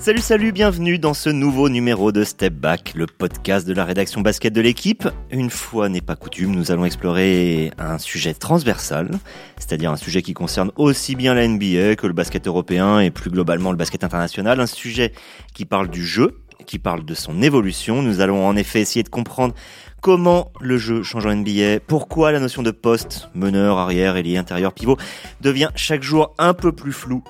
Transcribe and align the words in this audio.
Salut, 0.00 0.20
salut, 0.20 0.52
bienvenue 0.52 1.00
dans 1.00 1.12
ce 1.12 1.28
nouveau 1.28 1.68
numéro 1.68 2.12
de 2.12 2.22
Step 2.22 2.54
Back, 2.54 2.92
le 2.94 3.06
podcast 3.06 3.66
de 3.66 3.72
la 3.72 3.84
rédaction 3.84 4.20
basket 4.20 4.52
de 4.52 4.60
l'équipe. 4.60 5.08
Une 5.32 5.50
fois 5.50 5.88
n'est 5.88 6.00
pas 6.00 6.14
coutume, 6.14 6.54
nous 6.54 6.70
allons 6.70 6.84
explorer 6.84 7.72
un 7.78 7.98
sujet 7.98 8.32
transversal, 8.32 9.10
c'est-à-dire 9.56 9.90
un 9.90 9.96
sujet 9.96 10.22
qui 10.22 10.34
concerne 10.34 10.70
aussi 10.76 11.16
bien 11.16 11.34
la 11.34 11.48
NBA 11.48 11.96
que 11.96 12.06
le 12.06 12.12
basket 12.12 12.46
européen 12.46 13.00
et 13.00 13.10
plus 13.10 13.28
globalement 13.28 13.72
le 13.72 13.76
basket 13.76 14.04
international, 14.04 14.60
un 14.60 14.66
sujet 14.66 15.12
qui 15.52 15.64
parle 15.64 15.88
du 15.88 16.06
jeu, 16.06 16.38
qui 16.64 16.78
parle 16.78 17.04
de 17.04 17.14
son 17.14 17.42
évolution. 17.42 18.00
Nous 18.00 18.20
allons 18.20 18.46
en 18.46 18.54
effet 18.54 18.80
essayer 18.80 19.02
de 19.02 19.08
comprendre 19.08 19.54
comment 20.00 20.52
le 20.60 20.78
jeu 20.78 21.02
change 21.02 21.26
en 21.26 21.34
NBA, 21.34 21.80
pourquoi 21.88 22.30
la 22.30 22.38
notion 22.38 22.62
de 22.62 22.70
poste, 22.70 23.28
meneur, 23.34 23.78
arrière, 23.78 24.16
ailier, 24.16 24.36
intérieur, 24.36 24.72
pivot 24.74 24.96
devient 25.40 25.70
chaque 25.74 26.04
jour 26.04 26.36
un 26.38 26.54
peu 26.54 26.70
plus 26.70 26.92
floue. 26.92 27.24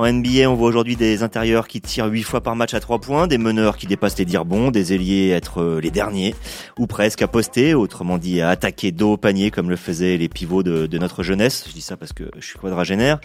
En 0.00 0.10
NBA, 0.10 0.48
on 0.48 0.54
voit 0.54 0.68
aujourd'hui 0.68 0.96
des 0.96 1.22
intérieurs 1.22 1.68
qui 1.68 1.82
tirent 1.82 2.06
8 2.06 2.22
fois 2.22 2.40
par 2.40 2.56
match 2.56 2.72
à 2.72 2.80
3 2.80 3.00
points, 3.00 3.26
des 3.26 3.36
meneurs 3.36 3.76
qui 3.76 3.86
dépassent 3.86 4.16
les 4.16 4.24
dires 4.24 4.46
bons, 4.46 4.70
des 4.70 4.94
ailiers 4.94 5.28
être 5.28 5.60
euh, 5.60 5.78
les 5.78 5.90
derniers, 5.90 6.34
ou 6.78 6.86
presque 6.86 7.20
à 7.20 7.28
poster, 7.28 7.74
autrement 7.74 8.16
dit 8.16 8.40
à 8.40 8.48
attaquer 8.48 8.92
dos 8.92 9.12
au 9.12 9.16
panier 9.18 9.50
comme 9.50 9.68
le 9.68 9.76
faisaient 9.76 10.16
les 10.16 10.30
pivots 10.30 10.62
de, 10.62 10.86
de 10.86 10.98
notre 10.98 11.22
jeunesse. 11.22 11.66
Je 11.68 11.74
dis 11.74 11.82
ça 11.82 11.98
parce 11.98 12.14
que 12.14 12.30
je 12.38 12.46
suis 12.46 12.58
quadragénaire. 12.58 13.20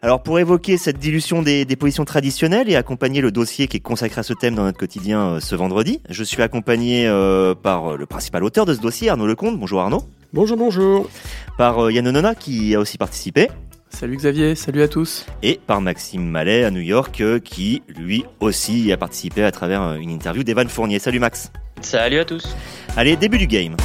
Alors 0.00 0.22
pour 0.22 0.38
évoquer 0.38 0.78
cette 0.78 0.98
dilution 0.98 1.42
des, 1.42 1.66
des, 1.66 1.76
positions 1.76 2.06
traditionnelles 2.06 2.70
et 2.70 2.76
accompagner 2.76 3.20
le 3.20 3.30
dossier 3.30 3.68
qui 3.68 3.76
est 3.76 3.80
consacré 3.80 4.20
à 4.20 4.22
ce 4.22 4.32
thème 4.32 4.54
dans 4.54 4.64
notre 4.64 4.78
quotidien 4.78 5.20
euh, 5.20 5.40
ce 5.40 5.54
vendredi, 5.54 6.00
je 6.08 6.24
suis 6.24 6.40
accompagné 6.40 7.06
euh, 7.06 7.54
par 7.54 7.98
le 7.98 8.06
principal 8.06 8.42
auteur 8.42 8.64
de 8.64 8.72
ce 8.72 8.80
dossier, 8.80 9.10
Arnaud 9.10 9.26
Lecomte. 9.26 9.58
Bonjour 9.58 9.82
Arnaud. 9.82 10.04
Bonjour, 10.32 10.56
bonjour. 10.56 11.10
Par 11.58 11.84
euh, 11.84 11.92
Yann 11.92 12.08
Onona 12.08 12.34
qui 12.34 12.74
a 12.74 12.80
aussi 12.80 12.98
participé. 12.98 13.48
Salut 13.90 14.16
Xavier, 14.16 14.54
salut 14.54 14.82
à 14.82 14.88
tous. 14.88 15.24
Et 15.42 15.58
par 15.66 15.80
Maxime 15.80 16.24
Mallet 16.28 16.64
à 16.64 16.70
New 16.70 16.80
York 16.80 17.20
euh, 17.20 17.38
qui 17.38 17.82
lui 17.88 18.24
aussi 18.40 18.92
a 18.92 18.96
participé 18.96 19.42
à 19.42 19.52
travers 19.52 19.82
euh, 19.82 19.96
une 19.96 20.10
interview 20.10 20.42
d'Evan 20.42 20.68
Fournier. 20.68 20.98
Salut 20.98 21.18
Max. 21.18 21.50
Salut 21.80 22.18
à 22.18 22.24
tous. 22.24 22.54
Allez, 22.96 23.16
début 23.16 23.38
du 23.38 23.46
game. 23.46 23.76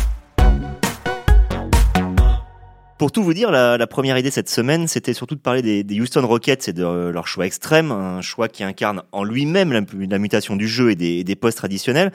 Pour 3.01 3.11
tout 3.11 3.23
vous 3.23 3.33
dire, 3.33 3.49
la, 3.49 3.87
première 3.87 4.15
idée 4.19 4.29
cette 4.29 4.47
semaine, 4.47 4.87
c'était 4.87 5.15
surtout 5.15 5.33
de 5.33 5.39
parler 5.39 5.83
des, 5.83 5.99
Houston 5.99 6.21
Rockets 6.23 6.67
et 6.67 6.71
de 6.71 7.09
leur 7.11 7.27
choix 7.27 7.47
extrême, 7.47 7.91
un 7.91 8.21
choix 8.21 8.47
qui 8.47 8.63
incarne 8.63 9.01
en 9.11 9.23
lui-même 9.23 9.73
la, 9.73 10.19
mutation 10.19 10.55
du 10.55 10.67
jeu 10.67 10.91
et 10.91 10.95
des, 10.95 11.23
des 11.23 11.35
postes 11.35 11.57
traditionnels. 11.57 12.11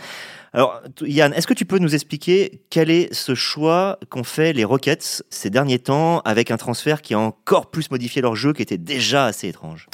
Alors, 0.53 0.81
Yann, 1.01 1.33
est-ce 1.33 1.49
que 1.49 1.55
tu 1.55 1.65
peux 1.65 1.81
nous 1.81 1.97
expliquer 1.97 2.61
quel 2.71 2.89
est 2.89 3.13
ce 3.13 3.35
choix 3.35 3.99
qu'ont 4.11 4.23
fait 4.23 4.53
les 4.53 4.63
Rockets 4.63 5.25
ces 5.29 5.51
derniers 5.51 5.81
temps 5.81 6.21
avec 6.21 6.53
un 6.53 6.57
transfert 6.57 7.03
qui 7.03 7.15
a 7.15 7.19
encore 7.19 7.73
plus 7.73 7.91
modifié 7.91 8.23
leur 8.23 8.37
jeu 8.37 8.53
qui 8.53 8.63
était 8.63 8.79
déjà 8.79 9.25
assez 9.25 9.49
étrange? 9.49 9.89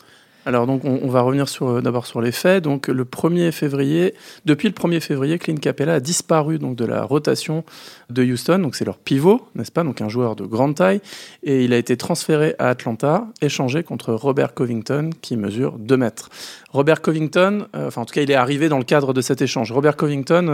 Alors 0.47 0.67
donc 0.67 0.85
on, 0.85 1.01
on 1.03 1.09
va 1.09 1.23
revenir 1.23 1.49
sur 1.49 1.83
d'abord 1.83 2.07
sur 2.07 2.21
les 2.21 2.33
faits. 2.33 2.65
Donc 2.65 2.89
le 2.89 3.05
1er 3.05 3.53
février, 3.53 4.15
depuis 4.45 4.69
le 4.69 4.75
1er 4.75 5.01
février, 5.01 5.39
Clint 5.39 5.57
Capella 5.57 5.95
a 5.95 6.01
disparu 6.01 6.59
donc 6.59 6.77
de 6.77 6.85
la 6.85 7.03
rotation 7.03 7.65
de 8.11 8.25
Houston. 8.25 8.59
Donc 8.59 8.75
c'est 8.75 8.85
leur 8.85 8.99
pivot, 8.99 9.49
n'est-ce 9.55 9.73
pas? 9.73 9.85
Donc 9.85 10.01
un 10.01 10.09
joueur 10.09 10.37
de 10.37 10.45
grande 10.45 10.75
taille 10.75 11.01
et 11.43 11.65
il 11.65 11.73
a 11.73 11.77
été 11.77 11.97
transféré 11.97 12.55
à 12.59 12.69
Atlanta, 12.69 13.27
échangé 13.41 13.83
contre 13.83 14.13
Robert 14.13 14.55
Covington 14.55 15.11
qui 15.21 15.37
mesure 15.37 15.79
2 15.79 15.97
mètres. 15.97 16.31
Robert 16.71 17.03
Covington, 17.03 17.67
euh, 17.77 17.89
enfin 17.89 18.03
en 18.03 18.05
tout 18.05 18.15
cas 18.15 18.23
il 18.23 18.31
est 18.31 18.37
arrivé 18.37 18.69
dans 18.69 18.79
le 18.79 18.85
cadre 18.85 19.13
de 19.13 19.21
cet 19.21 19.43
échange. 19.43 19.73
Robert 19.73 19.97
Covington 19.97 20.49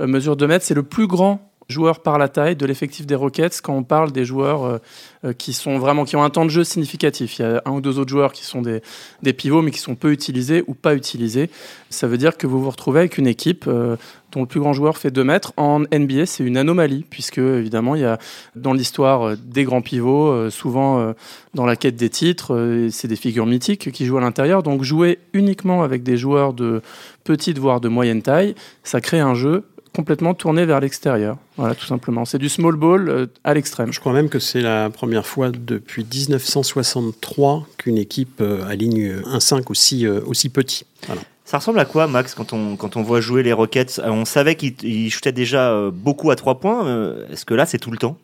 euh, 0.00 0.06
mesure 0.06 0.36
2 0.36 0.46
mètres, 0.46 0.64
c'est 0.64 0.74
le 0.74 0.82
plus 0.82 1.06
grand 1.06 1.50
joueurs 1.68 2.00
par 2.00 2.18
la 2.18 2.28
taille 2.28 2.56
de 2.56 2.66
l'effectif 2.66 3.06
des 3.06 3.14
Rockets 3.14 3.60
quand 3.62 3.74
on 3.74 3.82
parle 3.82 4.12
des 4.12 4.24
joueurs 4.24 4.80
euh, 5.24 5.32
qui 5.32 5.52
sont 5.52 5.78
vraiment 5.78 6.04
qui 6.04 6.16
ont 6.16 6.22
un 6.22 6.30
temps 6.30 6.44
de 6.44 6.50
jeu 6.50 6.64
significatif. 6.64 7.38
Il 7.38 7.42
y 7.42 7.44
a 7.44 7.62
un 7.64 7.72
ou 7.72 7.80
deux 7.80 7.98
autres 7.98 8.10
joueurs 8.10 8.32
qui 8.32 8.44
sont 8.44 8.62
des, 8.62 8.82
des 9.22 9.32
pivots 9.32 9.62
mais 9.62 9.70
qui 9.70 9.78
sont 9.78 9.94
peu 9.94 10.12
utilisés 10.12 10.64
ou 10.66 10.74
pas 10.74 10.94
utilisés. 10.94 11.50
Ça 11.90 12.06
veut 12.06 12.18
dire 12.18 12.36
que 12.36 12.46
vous 12.46 12.62
vous 12.62 12.70
retrouvez 12.70 13.00
avec 13.00 13.18
une 13.18 13.26
équipe 13.26 13.66
euh, 13.68 13.96
dont 14.32 14.40
le 14.40 14.46
plus 14.46 14.60
grand 14.60 14.72
joueur 14.72 14.98
fait 14.98 15.10
2 15.10 15.22
mètres. 15.24 15.52
En 15.56 15.80
NBA, 15.80 16.26
c'est 16.26 16.44
une 16.44 16.56
anomalie 16.56 17.04
puisque 17.08 17.38
évidemment 17.38 17.94
il 17.94 18.02
y 18.02 18.04
a 18.04 18.18
dans 18.56 18.72
l'histoire 18.72 19.36
des 19.36 19.64
grands 19.64 19.82
pivots, 19.82 20.28
euh, 20.28 20.50
souvent 20.50 20.98
euh, 20.98 21.12
dans 21.54 21.66
la 21.66 21.76
quête 21.76 21.96
des 21.96 22.10
titres, 22.10 22.88
c'est 22.90 23.08
des 23.08 23.16
figures 23.16 23.46
mythiques 23.46 23.92
qui 23.92 24.06
jouent 24.06 24.18
à 24.18 24.20
l'intérieur. 24.20 24.62
Donc 24.62 24.82
jouer 24.82 25.20
uniquement 25.32 25.82
avec 25.82 26.02
des 26.02 26.16
joueurs 26.16 26.52
de 26.52 26.82
petite 27.22 27.58
voire 27.58 27.80
de 27.80 27.88
moyenne 27.88 28.22
taille, 28.22 28.54
ça 28.82 29.00
crée 29.00 29.20
un 29.20 29.34
jeu 29.34 29.64
complètement 29.94 30.34
tourné 30.34 30.66
vers 30.66 30.80
l'extérieur. 30.80 31.38
Voilà, 31.56 31.74
tout 31.74 31.86
simplement. 31.86 32.24
C'est 32.24 32.38
du 32.38 32.48
small 32.48 32.74
ball 32.74 33.08
euh, 33.08 33.26
à 33.44 33.54
l'extrême. 33.54 33.92
Je 33.92 34.00
crois 34.00 34.12
même 34.12 34.28
que 34.28 34.40
c'est 34.40 34.60
la 34.60 34.90
première 34.90 35.24
fois 35.24 35.50
depuis 35.50 36.04
1963 36.04 37.66
qu'une 37.78 37.96
équipe 37.96 38.40
euh, 38.40 38.66
aligne 38.66 39.22
un 39.24 39.40
5 39.40 39.70
aussi, 39.70 40.06
euh, 40.06 40.20
aussi 40.26 40.48
petit. 40.48 40.84
Voilà. 41.06 41.22
Ça 41.44 41.58
ressemble 41.58 41.78
à 41.78 41.84
quoi, 41.84 42.08
Max, 42.08 42.34
quand 42.34 42.52
on, 42.52 42.76
quand 42.76 42.96
on 42.96 43.02
voit 43.02 43.20
jouer 43.20 43.42
les 43.42 43.52
Rockets? 43.52 44.00
On 44.04 44.24
savait 44.24 44.56
qu'ils 44.56 45.10
shootaient 45.10 45.30
déjà 45.30 45.90
beaucoup 45.92 46.30
à 46.30 46.36
3 46.36 46.58
points. 46.58 47.16
Est-ce 47.30 47.44
que 47.44 47.52
là, 47.52 47.66
c'est 47.66 47.76
tout 47.76 47.90
le 47.90 47.98
temps? 47.98 48.16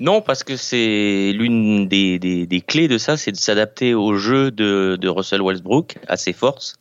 Non, 0.00 0.20
parce 0.20 0.42
que 0.42 0.56
c'est 0.56 1.32
l'une 1.32 1.86
des, 1.86 2.18
des, 2.18 2.46
des, 2.46 2.60
clés 2.60 2.88
de 2.88 2.98
ça, 2.98 3.16
c'est 3.16 3.30
de 3.30 3.36
s'adapter 3.36 3.94
au 3.94 4.16
jeu 4.16 4.50
de, 4.50 4.98
de 5.00 5.08
Russell 5.08 5.40
Westbrook, 5.40 5.98
à 6.08 6.16
ses 6.16 6.32
forces, 6.32 6.76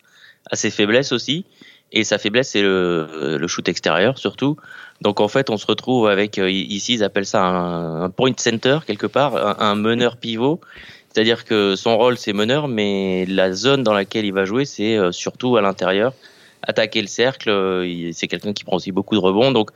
à 0.49 0.55
ses 0.55 0.71
faiblesses 0.71 1.11
aussi. 1.11 1.45
Et 1.91 2.03
sa 2.03 2.17
faiblesse, 2.17 2.49
c'est 2.49 2.61
le, 2.61 3.37
le, 3.39 3.47
shoot 3.47 3.67
extérieur 3.69 4.17
surtout. 4.17 4.57
Donc 5.01 5.19
en 5.21 5.27
fait, 5.27 5.49
on 5.49 5.57
se 5.57 5.65
retrouve 5.65 6.07
avec, 6.07 6.37
euh, 6.37 6.49
ici, 6.49 6.95
ils 6.95 7.03
appellent 7.03 7.25
ça 7.25 7.43
un, 7.43 8.09
point 8.09 8.31
center 8.37 8.79
quelque 8.85 9.07
part, 9.07 9.35
un, 9.35 9.55
un 9.59 9.75
meneur 9.75 10.17
pivot. 10.17 10.59
C'est-à-dire 11.13 11.45
que 11.45 11.75
son 11.75 11.97
rôle, 11.97 12.17
c'est 12.17 12.33
meneur, 12.33 12.67
mais 12.67 13.25
la 13.25 13.53
zone 13.53 13.83
dans 13.83 13.93
laquelle 13.93 14.25
il 14.25 14.33
va 14.33 14.45
jouer, 14.45 14.65
c'est 14.65 14.97
euh, 14.97 15.11
surtout 15.11 15.55
à 15.55 15.61
l'intérieur. 15.61 16.13
Attaquer 16.63 17.01
le 17.01 17.07
cercle, 17.07 17.49
euh, 17.49 18.11
c'est 18.11 18.27
quelqu'un 18.27 18.53
qui 18.53 18.63
prend 18.63 18.75
aussi 18.75 18.91
beaucoup 18.91 19.15
de 19.15 19.21
rebonds. 19.21 19.51
Donc 19.51 19.71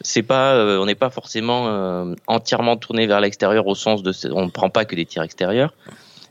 c'est 0.00 0.22
pas, 0.22 0.56
on 0.80 0.86
n'est 0.86 0.96
pas 0.96 1.10
forcément 1.10 2.12
entièrement 2.26 2.76
tourné 2.76 3.06
vers 3.06 3.20
l'extérieur 3.20 3.68
au 3.68 3.76
sens 3.76 4.02
de, 4.02 4.12
on 4.32 4.46
ne 4.46 4.50
prend 4.50 4.68
pas 4.68 4.84
que 4.84 4.96
des 4.96 5.06
tirs 5.06 5.22
extérieurs, 5.22 5.74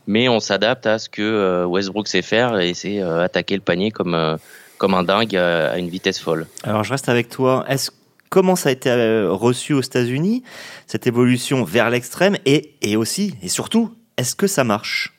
mais 0.06 0.28
on 0.28 0.40
s'adapte 0.40 0.86
à 0.86 0.98
ce 0.98 1.08
que 1.08 1.64
Westbrook 1.64 2.06
sait 2.06 2.20
faire 2.20 2.58
et 2.58 2.74
c'est 2.74 3.00
attaquer 3.00 3.54
le 3.54 3.62
panier 3.62 3.90
comme 3.90 4.36
comme 4.82 4.94
un 4.94 5.04
dingue 5.04 5.36
à 5.36 5.78
une 5.78 5.88
vitesse 5.88 6.18
folle. 6.18 6.48
Alors 6.64 6.82
je 6.82 6.90
reste 6.90 7.08
avec 7.08 7.28
toi. 7.28 7.64
Est-ce 7.68 7.92
comment 8.30 8.56
ça 8.56 8.70
a 8.70 8.72
été 8.72 8.90
reçu 9.28 9.74
aux 9.74 9.80
États-Unis 9.80 10.42
cette 10.88 11.06
évolution 11.06 11.62
vers 11.62 11.88
l'extrême 11.88 12.36
et, 12.46 12.74
et 12.82 12.96
aussi 12.96 13.36
et 13.44 13.48
surtout 13.48 13.94
est-ce 14.16 14.34
que 14.34 14.48
ça 14.48 14.64
marche? 14.64 15.12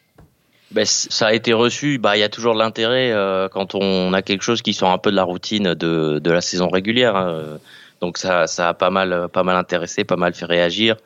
Ben, 0.72 0.84
ça 0.86 1.28
a 1.28 1.34
été 1.34 1.54
reçu. 1.54 1.98
Bah, 1.98 2.18
il 2.18 2.20
y 2.20 2.24
a 2.24 2.30
toujours 2.30 2.56
l'intérêt 2.56 3.14
euh, 3.14 3.48
quand 3.48 3.74
on 3.74 4.12
a 4.12 4.22
quelque 4.22 4.42
chose 4.42 4.62
qui 4.62 4.74
sort 4.74 4.90
un 4.90 4.98
peu 4.98 5.12
de 5.12 5.16
la 5.16 5.24
routine 5.24 5.76
de, 5.76 6.20
de 6.20 6.32
la 6.32 6.42
saison 6.42 6.68
régulière. 6.68 7.16
Hein. 7.16 7.60
Donc 8.02 8.18
ça, 8.18 8.48
ça 8.48 8.68
a 8.68 8.74
pas 8.74 8.90
mal, 8.90 9.30
pas 9.32 9.44
mal 9.44 9.56
intéressé, 9.56 10.04
pas 10.04 10.18
mal 10.18 10.34
fait 10.34 10.44
réagir 10.46 10.98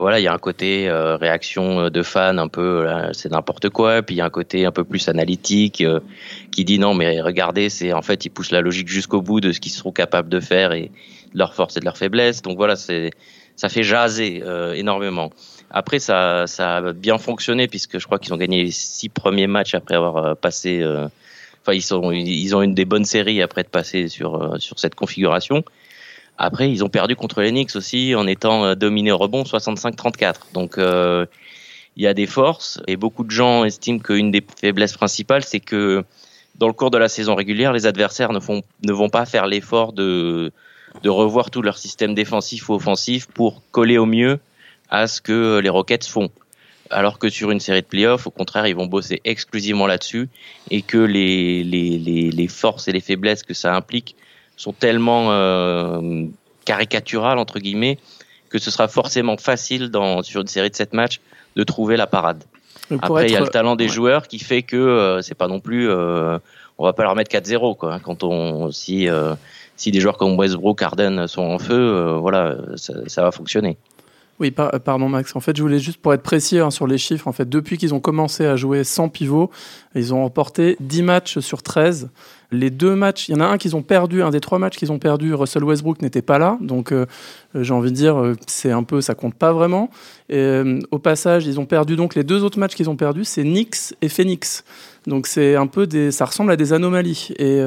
voilà, 0.00 0.18
il 0.18 0.22
y 0.22 0.26
a 0.26 0.32
un 0.34 0.38
côté 0.38 0.88
euh, 0.88 1.16
réaction 1.16 1.88
de 1.88 2.02
fans 2.02 2.38
un 2.38 2.48
peu, 2.48 2.86
c'est 3.12 3.30
n'importe 3.30 3.68
quoi. 3.70 4.02
Puis 4.02 4.16
il 4.16 4.18
y 4.18 4.20
a 4.20 4.24
un 4.24 4.30
côté 4.30 4.66
un 4.66 4.72
peu 4.72 4.84
plus 4.84 5.08
analytique 5.08 5.80
euh, 5.82 6.00
qui 6.50 6.64
dit 6.64 6.78
non, 6.78 6.94
mais 6.94 7.20
regardez, 7.20 7.68
c'est 7.68 7.92
en 7.92 8.02
fait 8.02 8.24
ils 8.24 8.30
poussent 8.30 8.50
la 8.50 8.60
logique 8.60 8.88
jusqu'au 8.88 9.22
bout 9.22 9.40
de 9.40 9.52
ce 9.52 9.60
qu'ils 9.60 9.72
seront 9.72 9.92
capables 9.92 10.28
de 10.28 10.40
faire 10.40 10.72
et 10.72 10.90
de 11.32 11.38
leur 11.38 11.54
force 11.54 11.76
et 11.76 11.80
de 11.80 11.84
leur 11.84 11.96
faiblesse. 11.96 12.42
Donc 12.42 12.56
voilà, 12.56 12.76
c'est 12.76 13.10
ça 13.56 13.68
fait 13.68 13.82
jaser 13.82 14.42
euh, 14.44 14.74
énormément. 14.74 15.30
Après, 15.70 15.98
ça, 15.98 16.46
ça 16.46 16.76
a 16.76 16.92
bien 16.92 17.18
fonctionné 17.18 17.68
puisque 17.68 17.98
je 17.98 18.06
crois 18.06 18.18
qu'ils 18.18 18.34
ont 18.34 18.36
gagné 18.36 18.64
les 18.64 18.70
six 18.70 19.08
premiers 19.08 19.46
matchs 19.46 19.74
après 19.74 19.94
avoir 19.94 20.16
euh, 20.16 20.34
passé. 20.34 20.80
Euh, 20.82 21.06
enfin, 21.62 21.72
ils 21.72 21.82
sont, 21.82 22.10
ils 22.10 22.56
ont 22.56 22.62
une 22.62 22.74
des 22.74 22.84
bonnes 22.84 23.04
séries 23.04 23.42
après 23.42 23.62
de 23.62 23.68
passer 23.68 24.08
sur 24.08 24.56
sur 24.58 24.78
cette 24.78 24.94
configuration. 24.94 25.64
Après, 26.38 26.70
ils 26.70 26.82
ont 26.84 26.88
perdu 26.88 27.14
contre 27.14 27.42
Knicks 27.42 27.76
aussi 27.76 28.14
en 28.14 28.26
étant 28.26 28.64
euh, 28.64 28.74
dominés 28.74 29.12
au 29.12 29.18
rebond 29.18 29.42
65-34. 29.42 30.52
Donc, 30.52 30.78
euh, 30.78 31.26
il 31.96 32.02
y 32.02 32.06
a 32.06 32.14
des 32.14 32.26
forces 32.26 32.80
et 32.88 32.96
beaucoup 32.96 33.22
de 33.22 33.30
gens 33.30 33.64
estiment 33.64 34.00
qu'une 34.00 34.30
des 34.30 34.44
faiblesses 34.60 34.94
principales, 34.94 35.44
c'est 35.44 35.60
que 35.60 36.04
dans 36.56 36.66
le 36.66 36.72
cours 36.72 36.90
de 36.90 36.98
la 36.98 37.08
saison 37.08 37.34
régulière, 37.34 37.72
les 37.72 37.86
adversaires 37.86 38.32
ne, 38.32 38.40
font, 38.40 38.62
ne 38.82 38.92
vont 38.92 39.08
pas 39.08 39.26
faire 39.26 39.46
l'effort 39.46 39.92
de, 39.92 40.52
de 41.02 41.10
revoir 41.10 41.50
tout 41.50 41.62
leur 41.62 41.78
système 41.78 42.14
défensif 42.14 42.68
ou 42.68 42.74
offensif 42.74 43.26
pour 43.26 43.62
coller 43.70 43.98
au 43.98 44.06
mieux 44.06 44.40
à 44.90 45.06
ce 45.06 45.20
que 45.20 45.58
les 45.58 45.68
Rockets 45.68 46.06
font. 46.06 46.30
Alors 46.90 47.18
que 47.18 47.28
sur 47.28 47.50
une 47.50 47.60
série 47.60 47.80
de 47.80 47.86
playoffs, 47.86 48.26
au 48.26 48.30
contraire, 48.30 48.66
ils 48.66 48.76
vont 48.76 48.86
bosser 48.86 49.20
exclusivement 49.24 49.86
là-dessus 49.86 50.28
et 50.70 50.82
que 50.82 50.98
les, 50.98 51.64
les, 51.64 51.98
les, 51.98 52.30
les 52.30 52.48
forces 52.48 52.88
et 52.88 52.92
les 52.92 53.00
faiblesses 53.00 53.42
que 53.42 53.54
ça 53.54 53.74
implique 53.74 54.16
sont 54.56 54.72
tellement 54.72 55.30
euh, 55.30 56.24
caricaturales 56.64 57.38
entre 57.38 57.58
guillemets 57.58 57.98
que 58.54 58.58
ce 58.60 58.70
sera 58.70 58.86
forcément 58.86 59.36
facile 59.36 59.90
dans 59.90 60.22
sur 60.22 60.40
une 60.40 60.46
série 60.46 60.70
de 60.70 60.76
sept 60.76 60.92
matchs 60.92 61.20
de 61.56 61.64
trouver 61.64 61.96
la 61.96 62.06
parade. 62.06 62.44
Après, 63.00 63.26
il 63.26 63.32
y 63.32 63.36
a 63.36 63.40
le 63.40 63.48
talent 63.48 63.74
des 63.76 63.84
ouais. 63.84 63.90
joueurs 63.90 64.28
qui 64.28 64.38
fait 64.38 64.62
que 64.62 64.76
euh, 64.76 65.22
c'est 65.22 65.34
pas 65.34 65.48
non 65.48 65.58
plus, 65.58 65.88
euh, 65.88 66.38
on 66.78 66.84
va 66.84 66.92
pas 66.92 67.02
leur 67.02 67.16
mettre 67.16 67.34
4-0 67.34 67.76
quoi. 67.76 67.98
Quand 67.98 68.22
on 68.22 68.70
si 68.70 69.08
euh, 69.08 69.34
si 69.76 69.90
des 69.90 70.00
joueurs 70.00 70.16
comme 70.16 70.38
Westbrook, 70.38 70.82
Harden 70.82 71.26
sont 71.26 71.42
en 71.42 71.58
feu, 71.58 71.74
euh, 71.74 72.16
voilà, 72.16 72.56
ça, 72.76 72.94
ça, 73.08 73.22
va 73.22 73.32
fonctionner. 73.32 73.76
Oui, 74.40 74.50
pardon 74.50 75.08
Max. 75.08 75.34
En 75.36 75.40
fait, 75.40 75.56
je 75.56 75.62
voulais 75.62 75.78
juste 75.78 76.00
pour 76.00 76.12
être 76.12 76.22
précis 76.22 76.58
hein, 76.58 76.70
sur 76.70 76.86
les 76.86 76.98
chiffres. 76.98 77.28
En 77.28 77.32
fait, 77.32 77.48
depuis 77.48 77.78
qu'ils 77.78 77.94
ont 77.94 78.00
commencé 78.00 78.44
à 78.46 78.56
jouer 78.56 78.84
sans 78.84 79.08
pivot, 79.08 79.50
ils 79.94 80.12
ont 80.12 80.22
remporté 80.22 80.76
10 80.80 81.02
matchs 81.02 81.38
sur 81.38 81.62
13. 81.62 82.10
Les 82.54 82.70
deux 82.70 82.94
matchs, 82.94 83.28
il 83.28 83.32
y 83.32 83.34
en 83.34 83.40
a 83.40 83.46
un 83.46 83.58
qu'ils 83.58 83.76
ont 83.76 83.82
perdu, 83.82 84.22
un 84.22 84.30
des 84.30 84.40
trois 84.40 84.58
matchs 84.58 84.76
qu'ils 84.76 84.92
ont 84.92 84.98
perdu, 84.98 85.34
Russell 85.34 85.64
Westbrook 85.64 86.00
n'était 86.02 86.22
pas 86.22 86.38
là, 86.38 86.56
donc 86.60 86.92
euh, 86.92 87.06
j'ai 87.54 87.74
envie 87.74 87.90
de 87.90 87.96
dire, 87.96 88.16
euh, 88.16 88.34
c'est 88.46 88.70
un 88.70 88.82
peu, 88.82 89.00
ça 89.00 89.14
compte 89.14 89.34
pas 89.34 89.52
vraiment. 89.52 89.90
Et, 90.28 90.36
euh, 90.36 90.78
au 90.90 90.98
passage, 90.98 91.46
ils 91.46 91.60
ont 91.60 91.66
perdu 91.66 91.96
donc 91.96 92.14
les 92.14 92.24
deux 92.24 92.42
autres 92.44 92.58
matchs 92.58 92.74
qu'ils 92.74 92.88
ont 92.88 92.96
perdus, 92.96 93.24
c'est 93.24 93.42
Knicks 93.42 93.94
et 94.00 94.08
Phoenix. 94.08 94.64
Donc 95.06 95.26
c'est 95.26 95.54
un 95.54 95.66
peu 95.66 95.86
des, 95.86 96.10
ça 96.10 96.24
ressemble 96.24 96.50
à 96.50 96.56
des 96.56 96.72
anomalies. 96.72 97.28
Et 97.38 97.60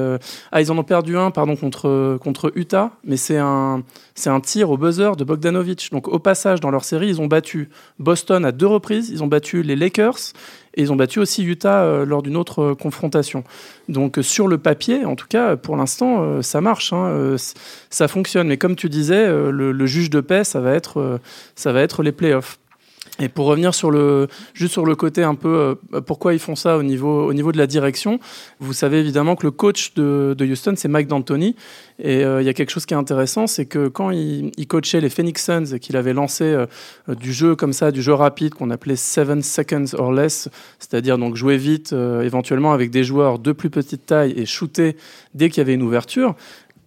ah, 0.51 0.60
ils 0.60 0.72
en 0.72 0.78
ont 0.80 0.84
perdu 0.84 1.18
un, 1.18 1.30
pardon, 1.30 1.56
contre 1.56 2.18
contre 2.19 2.51
Utah, 2.56 2.90
mais 3.04 3.16
c'est 3.16 3.38
un 3.38 3.83
c'est 4.16 4.31
un 4.31 4.40
tir 4.40 4.72
au 4.72 4.78
buzzer 4.78 5.16
de 5.16 5.24
Bogdanovic. 5.24 5.90
Donc 5.92 6.07
au 6.07 6.18
passage 6.18 6.62
dans 6.62 6.72
leur 6.72 6.83
série, 6.83 7.10
ils 7.10 7.22
ont 7.22 7.28
battu 7.28 7.69
Boston 8.00 8.44
à 8.44 8.51
deux 8.51 8.66
reprises, 8.66 9.12
ils 9.12 9.24
ont 9.24 9.28
battu 9.28 9.62
les 9.62 9.75
Lakers 9.75 10.33
ils 10.78 10.94
ont 10.94 10.96
battu 10.96 11.20
aussi 11.20 11.44
Utah 11.44 11.84
euh, 11.84 12.06
lors 12.06 12.22
d'une 12.22 12.38
autre 12.38 12.60
euh, 12.60 12.76
confrontation. 12.76 13.44
Donc 13.90 14.18
euh, 14.18 14.22
sur 14.22 14.48
le 14.48 14.58
papier, 14.58 15.06
en 15.06 15.16
tout 15.16 15.28
cas, 15.28 15.56
pour 15.56 15.76
l'instant, 15.76 16.42
ça 16.42 16.62
marche, 16.62 16.94
hein, 16.94 17.36
ça 17.90 18.08
fonctionne. 18.08 18.48
Mais 18.48 18.58
comme 18.58 18.76
tu 18.76 18.90
disais, 18.90 19.28
le, 19.28 19.72
le, 19.72 19.86
juge 19.86 20.10
de 20.10 20.22
paix, 20.22 20.44
ça 20.44 20.60
va 20.60 20.74
être, 20.74 21.20
ça 21.56 21.72
va 21.72 21.82
être 21.82 22.04
les 22.04 22.12
playoffs. 22.12 22.60
Et 23.19 23.30
pour 23.30 23.48
revenir 23.48 23.74
sur 23.74 23.90
le, 23.90 24.28
juste 24.54 24.74
sur 24.74 24.86
le 24.86 24.96
côté 24.96 25.24
un 25.24 25.36
peu 25.36 25.78
euh, 25.94 26.02
pourquoi 26.02 26.34
ils 26.34 26.40
font 26.40 26.56
ça 26.56 26.78
au 26.78 26.84
niveau, 26.84 27.28
au 27.28 27.34
niveau 27.34 27.52
de 27.52 27.58
la 27.58 27.68
direction, 27.68 28.19
vous 28.60 28.74
savez 28.74 29.00
évidemment 29.00 29.36
que 29.36 29.46
le 29.46 29.52
coach 29.52 29.94
de, 29.96 30.36
de 30.38 30.46
Houston, 30.46 30.74
c'est 30.75 30.88
Mike 30.88 31.08
D'Antoni. 31.08 31.56
Et 32.00 32.24
euh, 32.24 32.42
il 32.42 32.46
y 32.46 32.50
a 32.50 32.54
quelque 32.54 32.69
chose 32.69 32.86
qui 32.86 32.94
est 32.94 32.98
intéressant, 32.98 33.48
c'est 33.48 33.66
que 33.66 33.88
quand 33.88 34.12
il, 34.12 34.52
il, 34.56 34.68
coachait 34.68 35.02
les 35.02 35.10
Phoenix 35.10 35.44
Suns 35.44 35.74
et 35.74 35.80
qu'il 35.80 35.98
avait 35.98 36.14
lancé 36.14 36.44
euh, 36.44 36.68
du 37.19 37.34
jeu 37.34 37.56
comme 37.56 37.74
ça, 37.74 37.92
du 37.92 38.04
jeu 38.04 38.14
rapide 38.14 38.54
qu'on 38.54 38.69
appelait 38.69 38.96
seven 38.96 39.42
seconds 39.42 39.96
or 39.98 40.12
less, 40.12 40.48
c'est-à-dire 40.78 41.18
donc 41.18 41.36
jouer 41.36 41.58
vite, 41.58 41.94
éventuellement 41.94 42.72
avec 42.74 42.92
des 42.92 43.04
joueurs 43.04 43.40
de 43.40 43.52
plus 43.52 43.72
petite 43.72 44.06
taille 44.06 44.34
et 44.38 44.46
shooter 44.46 44.96
dès 45.34 45.50
qu'il 45.50 45.58
y 45.58 45.62
avait 45.62 45.74
une 45.74 45.81
ouverture, 45.81 46.36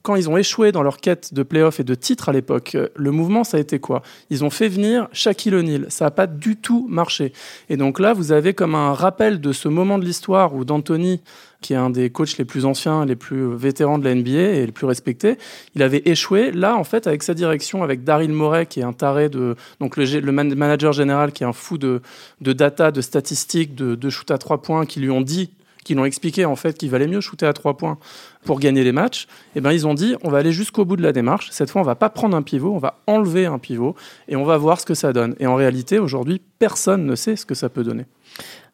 quand 0.02 0.16
ils 0.16 0.30
ont 0.30 0.36
échoué 0.36 0.72
dans 0.72 0.82
leur 0.82 0.98
quête 0.98 1.34
de 1.34 1.42
playoff 1.42 1.80
et 1.80 1.84
de 1.84 1.94
titre 1.94 2.28
à 2.28 2.32
l'époque, 2.32 2.74
euh, 2.74 2.88
le 2.96 3.10
mouvement, 3.10 3.44
ça 3.44 3.58
a 3.58 3.60
été 3.60 3.78
quoi? 3.78 4.02
Ils 4.30 4.44
ont 4.44 4.50
fait 4.50 4.68
venir 4.68 5.08
Shaquille 5.12 5.54
O'Neal. 5.54 5.86
Ça 5.88 6.06
n'a 6.06 6.10
pas 6.10 6.26
du 6.26 6.56
tout 6.56 6.86
marché. 6.88 7.32
Et 7.68 7.76
donc 7.76 8.00
là, 8.00 8.12
vous 8.12 8.32
avez 8.32 8.54
comme 8.54 8.74
un 8.74 8.94
rappel 8.94 9.40
de 9.40 9.52
ce 9.52 9.68
moment 9.68 9.98
de 9.98 10.04
l'histoire 10.04 10.54
où 10.54 10.64
D'Antoni, 10.64 11.20
qui 11.60 11.74
est 11.74 11.76
un 11.76 11.90
des 11.90 12.08
coachs 12.08 12.38
les 12.38 12.46
plus 12.46 12.64
anciens, 12.64 13.04
les 13.04 13.16
plus 13.16 13.54
vétérans 13.54 13.98
de 13.98 14.04
la 14.04 14.14
NBA 14.14 14.30
et 14.30 14.66
les 14.66 14.72
plus 14.72 14.86
respectés, 14.86 15.36
il 15.74 15.82
avait 15.82 16.02
échoué. 16.06 16.50
Là, 16.52 16.76
en 16.76 16.84
fait, 16.84 17.06
avec 17.06 17.22
sa 17.22 17.34
direction, 17.34 17.82
avec 17.82 18.02
Daryl 18.02 18.32
Morey, 18.32 18.64
qui 18.66 18.80
est 18.80 18.84
un 18.84 18.94
taré 18.94 19.28
de, 19.28 19.56
donc 19.80 19.96
le, 19.98 20.04
le 20.20 20.32
manager 20.32 20.92
général, 20.94 21.32
qui 21.32 21.42
est 21.42 21.46
un 21.46 21.52
fou 21.52 21.76
de, 21.76 22.00
de 22.40 22.52
data, 22.54 22.90
de 22.90 23.02
statistiques, 23.02 23.74
de, 23.74 23.94
de 23.94 24.10
shoot 24.10 24.30
à 24.30 24.38
trois 24.38 24.62
points, 24.62 24.86
qui 24.86 25.00
lui 25.00 25.10
ont 25.10 25.20
dit 25.20 25.50
qui 25.84 25.94
l'ont 25.94 26.04
expliqué 26.04 26.44
en 26.44 26.56
fait 26.56 26.76
qu'il 26.76 26.90
valait 26.90 27.06
mieux 27.06 27.20
shooter 27.20 27.46
à 27.46 27.52
trois 27.52 27.76
points 27.76 27.98
pour 28.44 28.60
gagner 28.60 28.84
les 28.84 28.92
matchs, 28.92 29.26
eh 29.54 29.60
ben 29.60 29.72
ils 29.72 29.86
ont 29.86 29.94
dit 29.94 30.14
on 30.22 30.30
va 30.30 30.38
aller 30.38 30.52
jusqu'au 30.52 30.84
bout 30.84 30.96
de 30.96 31.02
la 31.02 31.12
démarche. 31.12 31.48
Cette 31.50 31.70
fois, 31.70 31.82
on 31.82 31.84
va 31.84 31.94
pas 31.94 32.10
prendre 32.10 32.36
un 32.36 32.42
pivot, 32.42 32.74
on 32.74 32.78
va 32.78 33.00
enlever 33.06 33.46
un 33.46 33.58
pivot 33.58 33.94
et 34.28 34.36
on 34.36 34.44
va 34.44 34.56
voir 34.56 34.80
ce 34.80 34.86
que 34.86 34.94
ça 34.94 35.12
donne. 35.12 35.34
Et 35.40 35.46
en 35.46 35.56
réalité, 35.56 35.98
aujourd'hui, 35.98 36.40
personne 36.58 37.04
ne 37.06 37.14
sait 37.14 37.36
ce 37.36 37.46
que 37.46 37.54
ça 37.54 37.68
peut 37.68 37.84
donner. 37.84 38.06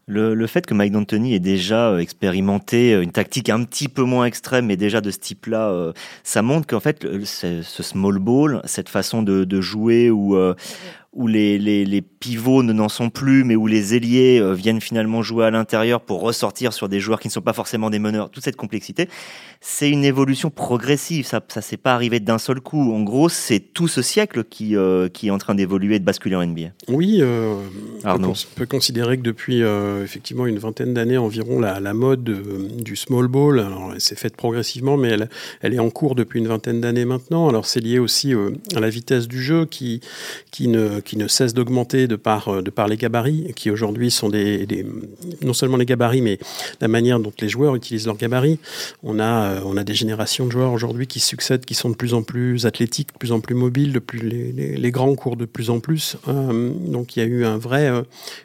Le, 0.09 0.47
fait 0.47 0.65
que 0.65 0.73
Mike 0.73 0.93
D'Antoni 0.93 1.35
ait 1.35 1.41
déjà 1.41 1.91
euh, 1.91 1.99
expérimenté 1.99 2.95
euh, 2.95 3.03
une 3.03 3.11
tactique 3.11 3.49
un 3.51 3.65
petit 3.65 3.89
peu 3.89 4.03
moins 4.03 4.27
extrême, 4.27 4.67
mais 4.67 4.77
déjà 4.77 5.01
de 5.01 5.11
ce 5.11 5.19
type-là, 5.19 5.69
euh, 5.71 5.93
ça 6.23 6.43
montre 6.43 6.69
qu'en 6.69 6.79
fait, 6.79 7.05
ce 7.25 7.83
small 7.83 8.21
ball, 8.21 8.61
cette 8.67 8.89
façon 8.89 9.25
de, 9.25 9.61
jouer 9.61 10.11
où, 10.11 10.37
où 11.17 11.27
les, 11.27 11.59
les, 11.59 12.03
pivots 12.03 12.63
ne 12.63 12.73
n'en 12.73 12.89
sont 12.89 13.09
plus, 13.09 13.43
mais 13.45 13.57
où 13.57 13.67
les 13.67 13.95
ailiers 13.95 14.39
euh, 14.39 14.53
viennent 14.53 14.81
finalement 14.81 15.23
jouer 15.23 15.47
à 15.47 15.51
l'intérieur 15.51 16.01
pour 16.01 16.21
ressortir 16.21 16.73
sur 16.73 16.89
des 16.89 17.01
joueurs 17.01 17.21
qui 17.21 17.29
ne 17.29 17.33
sont 17.33 17.41
pas 17.41 17.53
forcément 17.53 17.89
des 17.89 17.99
meneurs, 17.99 18.31
toute 18.31 18.45
cette 18.45 18.57
complexité, 18.57 19.09
c'est 19.61 19.89
une 19.89 20.05
évolution 20.05 20.51
progressive. 20.51 21.27
Ça 21.27 21.41
ne 21.57 21.61
s'est 21.63 21.79
pas 21.79 21.95
arrivé 21.95 22.21
d'un 22.21 22.39
seul 22.39 22.61
coup. 22.61 22.93
En 22.93 23.03
gros, 23.03 23.29
c'est 23.31 23.61
tout 23.61 23.89
ce 23.89 24.03
siècle 24.03 24.45
qui, 24.45 24.77
euh, 24.77 25.09
qui 25.09 25.29
est 25.29 25.31
en 25.31 25.39
train 25.39 25.55
d'évoluer 25.55 25.97
et 25.97 25.99
de 25.99 26.05
basculer 26.05 26.37
en 26.37 26.47
NBA. 26.47 26.69
Oui, 26.89 27.19
euh, 27.21 27.55
on 28.05 28.33
peut 28.55 28.67
considérer 28.67 29.17
que 29.17 29.23
depuis 29.23 29.63
effectivement 30.03 30.47
une 30.47 30.59
vingtaine 30.59 30.93
d'années 30.93 31.19
environ, 31.19 31.61
la, 31.61 31.81
la 31.81 31.95
mode 31.95 32.25
du 32.25 32.95
small 32.95 33.29
ball, 33.29 33.61
alors 33.61 33.93
elle 33.95 34.01
s'est 34.01 34.17
faite 34.17 34.37
progressivement, 34.37 34.97
mais 34.97 35.09
elle, 35.09 35.31
elle 35.63 35.73
est 35.73 35.79
en 35.79 35.91
cours 35.91 36.15
depuis 36.15 36.41
une 36.41 36.49
vingtaine 36.49 36.81
d'années 36.81 37.07
maintenant. 37.07 37.49
Alors 37.49 37.67
c'est 37.67 37.81
lié 37.81 37.99
aussi 37.99 38.35
à 38.75 38.81
la 38.81 38.91
vitesse 38.91 39.29
du 39.29 39.43
jeu 39.43 39.65
qui, 39.65 40.01
qui 40.51 40.69
ne 40.69 41.01
qui 41.07 41.17
ne 41.17 41.29
cesse 41.29 41.55
d'augmenter 41.55 42.09
de 42.09 42.17
par, 42.17 42.49
euh, 42.49 42.63
de 42.63 42.71
par 42.71 42.89
les 42.89 42.97
gabarits, 42.97 43.53
qui 43.55 43.71
aujourd'hui 43.71 44.11
sont 44.11 44.29
des, 44.29 44.67
non 45.41 45.55
seulement 45.55 45.77
les 45.77 45.87
gabarits, 45.87 46.21
mais 46.21 46.39
la 46.81 46.89
manière 46.89 47.21
dont 47.21 47.33
les 47.41 47.49
joueurs 47.49 47.77
utilisent 47.77 48.07
leurs 48.07 48.17
gabarits. 48.17 48.59
On 49.03 49.21
a, 49.21 49.25
euh, 49.25 49.61
on 49.65 49.77
a 49.77 49.85
des 49.85 49.95
générations 49.95 50.47
de 50.47 50.51
joueurs 50.51 50.73
aujourd'hui 50.73 51.07
qui 51.07 51.21
succèdent, 51.21 51.65
qui 51.65 51.75
sont 51.75 51.91
de 51.91 51.95
plus 51.95 52.13
en 52.13 52.23
plus 52.23 52.67
athlétiques, 52.67 53.13
de 53.13 53.19
plus 53.19 53.33
en 53.33 53.41
plus 53.41 53.55
mobiles, 53.55 53.93
de 53.93 54.01
plus, 54.01 54.19
les, 54.19 54.91
grands 54.91 55.15
courent 55.15 55.37
de 55.37 55.45
plus 55.45 55.71
en 55.71 55.79
plus. 55.79 56.17
Euh, 56.27 56.73
donc 56.87 57.17
il 57.17 57.21
y 57.21 57.23
a 57.23 57.27
eu 57.27 57.45
un 57.45 57.57
vrai, 57.57 57.89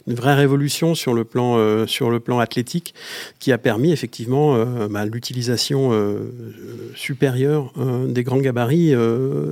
une 0.08 0.14
vraie 0.14 0.36
révolution 0.36 0.94
sur 0.94 1.16
le 1.16 1.24
plan, 1.24 1.88
sur 1.88 2.12
le 2.12 2.20
plan 2.20 2.40
athlétique 2.40 2.94
qui 3.40 3.52
a 3.52 3.58
permis 3.58 3.92
effectivement 3.92 4.64
bah, 4.90 5.06
l'utilisation 5.06 5.92
supérieure 6.96 7.74
des 8.08 8.24
grands 8.24 8.40
gabarits 8.40 8.94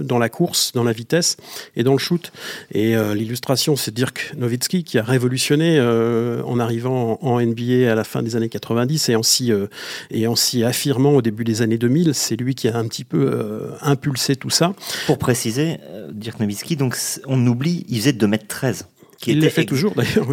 dans 0.03 0.17
la 0.17 0.29
course, 0.29 0.71
dans 0.73 0.83
la 0.83 0.91
vitesse 0.91 1.37
et 1.75 1.83
dans 1.83 1.93
le 1.93 1.97
shoot. 1.97 2.31
Et 2.71 2.95
euh, 2.95 3.15
l'illustration, 3.15 3.75
c'est 3.75 3.93
Dirk 3.93 4.33
Nowitzki 4.37 4.83
qui 4.83 4.97
a 4.97 5.03
révolutionné 5.03 5.77
euh, 5.79 6.43
en 6.43 6.59
arrivant 6.59 7.17
en, 7.21 7.39
NBA 7.39 7.91
à 7.91 7.95
la 7.95 8.03
fin 8.03 8.21
des 8.21 8.35
années 8.35 8.49
90 8.49 9.09
et 9.09 9.15
en 9.15 9.23
s'y 9.23 9.51
euh, 9.51 9.67
affirmant 10.65 11.11
au 11.11 11.21
début 11.21 11.43
des 11.43 11.61
années 11.61 11.77
2000. 11.77 12.13
C'est 12.13 12.35
lui 12.35 12.55
qui 12.55 12.67
a 12.67 12.77
un 12.77 12.87
petit 12.87 13.05
peu 13.05 13.69
impulsé 13.81 14.35
tout 14.35 14.49
ça. 14.49 14.73
Pour 15.07 15.17
préciser, 15.17 15.77
Dirk 16.11 16.39
Nowitzki, 16.39 16.75
donc 16.75 16.97
on 17.27 17.45
oublie, 17.47 17.85
il 17.89 17.99
faisait 17.99 18.13
2m13 19.27 19.31
il 19.31 19.41
le 19.41 19.49
fait 19.49 19.65
toujours 19.65 19.93
d'ailleurs. 19.95 20.27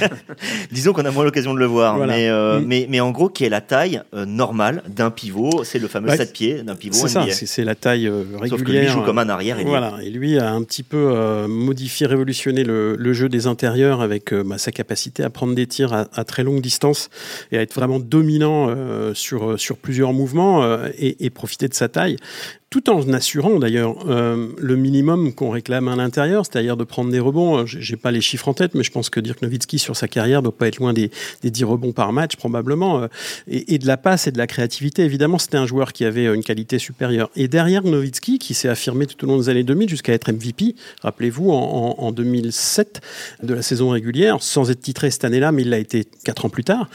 Disons 0.72 0.92
qu'on 0.92 1.04
a 1.04 1.10
moins 1.10 1.24
l'occasion 1.24 1.54
de 1.54 1.58
le 1.58 1.66
voir, 1.66 1.98
mais, 1.98 2.28
euh, 2.28 2.60
mm. 2.60 2.64
mais, 2.66 2.86
mais 2.88 3.00
en 3.00 3.10
gros, 3.10 3.28
qui 3.28 3.44
est 3.44 3.48
la 3.48 3.60
taille 3.60 4.00
euh, 4.14 4.24
normale 4.24 4.82
d'un 4.88 5.10
pivot, 5.10 5.64
c'est 5.64 5.78
le 5.78 5.88
fameux 5.88 6.14
7 6.14 6.32
pieds 6.32 6.62
d'un 6.62 6.74
pivot 6.74 6.94
C'est 6.94 7.08
ça, 7.08 7.26
c'est 7.30 7.64
la 7.64 7.74
taille 7.74 8.06
euh, 8.06 8.24
régulière. 8.32 8.48
Sauf 8.48 8.62
que 8.62 8.72
lui 8.72 8.88
joue 8.88 9.02
comme 9.02 9.18
un 9.18 9.28
arrière. 9.28 9.58
Et 9.58 9.64
voilà, 9.64 9.94
et 10.02 10.10
lui 10.10 10.38
a 10.38 10.50
un 10.50 10.62
petit 10.62 10.82
peu 10.82 11.46
modifié, 11.46 12.06
révolutionné 12.06 12.64
le, 12.64 12.96
le, 12.96 13.12
jeu 13.12 13.28
des 13.28 13.46
intérieurs 13.46 14.00
avec 14.00 14.32
bah, 14.32 14.58
sa 14.58 14.72
capacité 14.72 15.22
à 15.22 15.30
prendre 15.30 15.54
des 15.54 15.66
tirs 15.66 15.92
à, 15.92 16.08
à, 16.14 16.24
très 16.24 16.42
longue 16.42 16.60
distance 16.60 17.10
et 17.50 17.58
à 17.58 17.62
être 17.62 17.74
vraiment 17.74 17.98
dominant 17.98 18.74
sur, 19.14 19.58
sur 19.58 19.76
plusieurs 19.76 20.12
mouvements 20.12 20.64
et, 20.98 21.24
et 21.24 21.30
profiter 21.30 21.68
de 21.68 21.74
sa 21.74 21.88
taille 21.88 22.16
tout 22.72 22.88
en 22.88 23.12
assurant 23.12 23.58
d'ailleurs 23.58 23.96
euh, 24.08 24.48
le 24.56 24.76
minimum 24.76 25.34
qu'on 25.34 25.50
réclame 25.50 25.88
à 25.88 25.94
l'intérieur, 25.94 26.46
c'est-à-dire 26.46 26.78
de 26.78 26.84
prendre 26.84 27.10
des 27.10 27.20
rebonds. 27.20 27.58
Euh, 27.58 27.64
j'ai 27.66 27.98
pas 27.98 28.10
les 28.10 28.22
chiffres 28.22 28.48
en 28.48 28.54
tête, 28.54 28.74
mais 28.74 28.82
je 28.82 28.90
pense 28.90 29.10
que 29.10 29.20
Dirk 29.20 29.42
Nowitzki 29.42 29.78
sur 29.78 29.94
sa 29.94 30.08
carrière 30.08 30.40
doit 30.40 30.56
pas 30.56 30.68
être 30.68 30.78
loin 30.78 30.94
des, 30.94 31.10
des 31.42 31.50
10 31.50 31.64
rebonds 31.64 31.92
par 31.92 32.14
match 32.14 32.36
probablement, 32.36 33.02
euh, 33.02 33.08
et, 33.46 33.74
et, 33.74 33.78
de 33.78 33.86
la 33.86 33.98
passe 33.98 34.26
et 34.26 34.32
de 34.32 34.38
la 34.38 34.46
créativité. 34.46 35.02
Évidemment, 35.02 35.36
c'était 35.36 35.58
un 35.58 35.66
joueur 35.66 35.92
qui 35.92 36.06
avait 36.06 36.24
une 36.34 36.42
qualité 36.42 36.78
supérieure. 36.78 37.28
Et 37.36 37.46
derrière 37.46 37.84
Nowitzki, 37.84 38.38
qui 38.38 38.54
s'est 38.54 38.70
affirmé 38.70 39.06
tout 39.06 39.22
au 39.22 39.28
long 39.28 39.36
des 39.36 39.50
années 39.50 39.64
2000 39.64 39.90
jusqu'à 39.90 40.14
être 40.14 40.32
MVP, 40.32 40.74
rappelez-vous, 41.02 41.50
en, 41.50 41.96
en, 41.98 42.10
2007 42.10 43.02
de 43.42 43.52
la 43.52 43.60
saison 43.60 43.90
régulière, 43.90 44.38
sans 44.40 44.70
être 44.70 44.80
titré 44.80 45.10
cette 45.10 45.24
année-là, 45.24 45.52
mais 45.52 45.60
il 45.60 45.68
l'a 45.68 45.78
été 45.78 46.06
quatre 46.24 46.46
ans 46.46 46.50
plus 46.50 46.64
tard. 46.64 46.88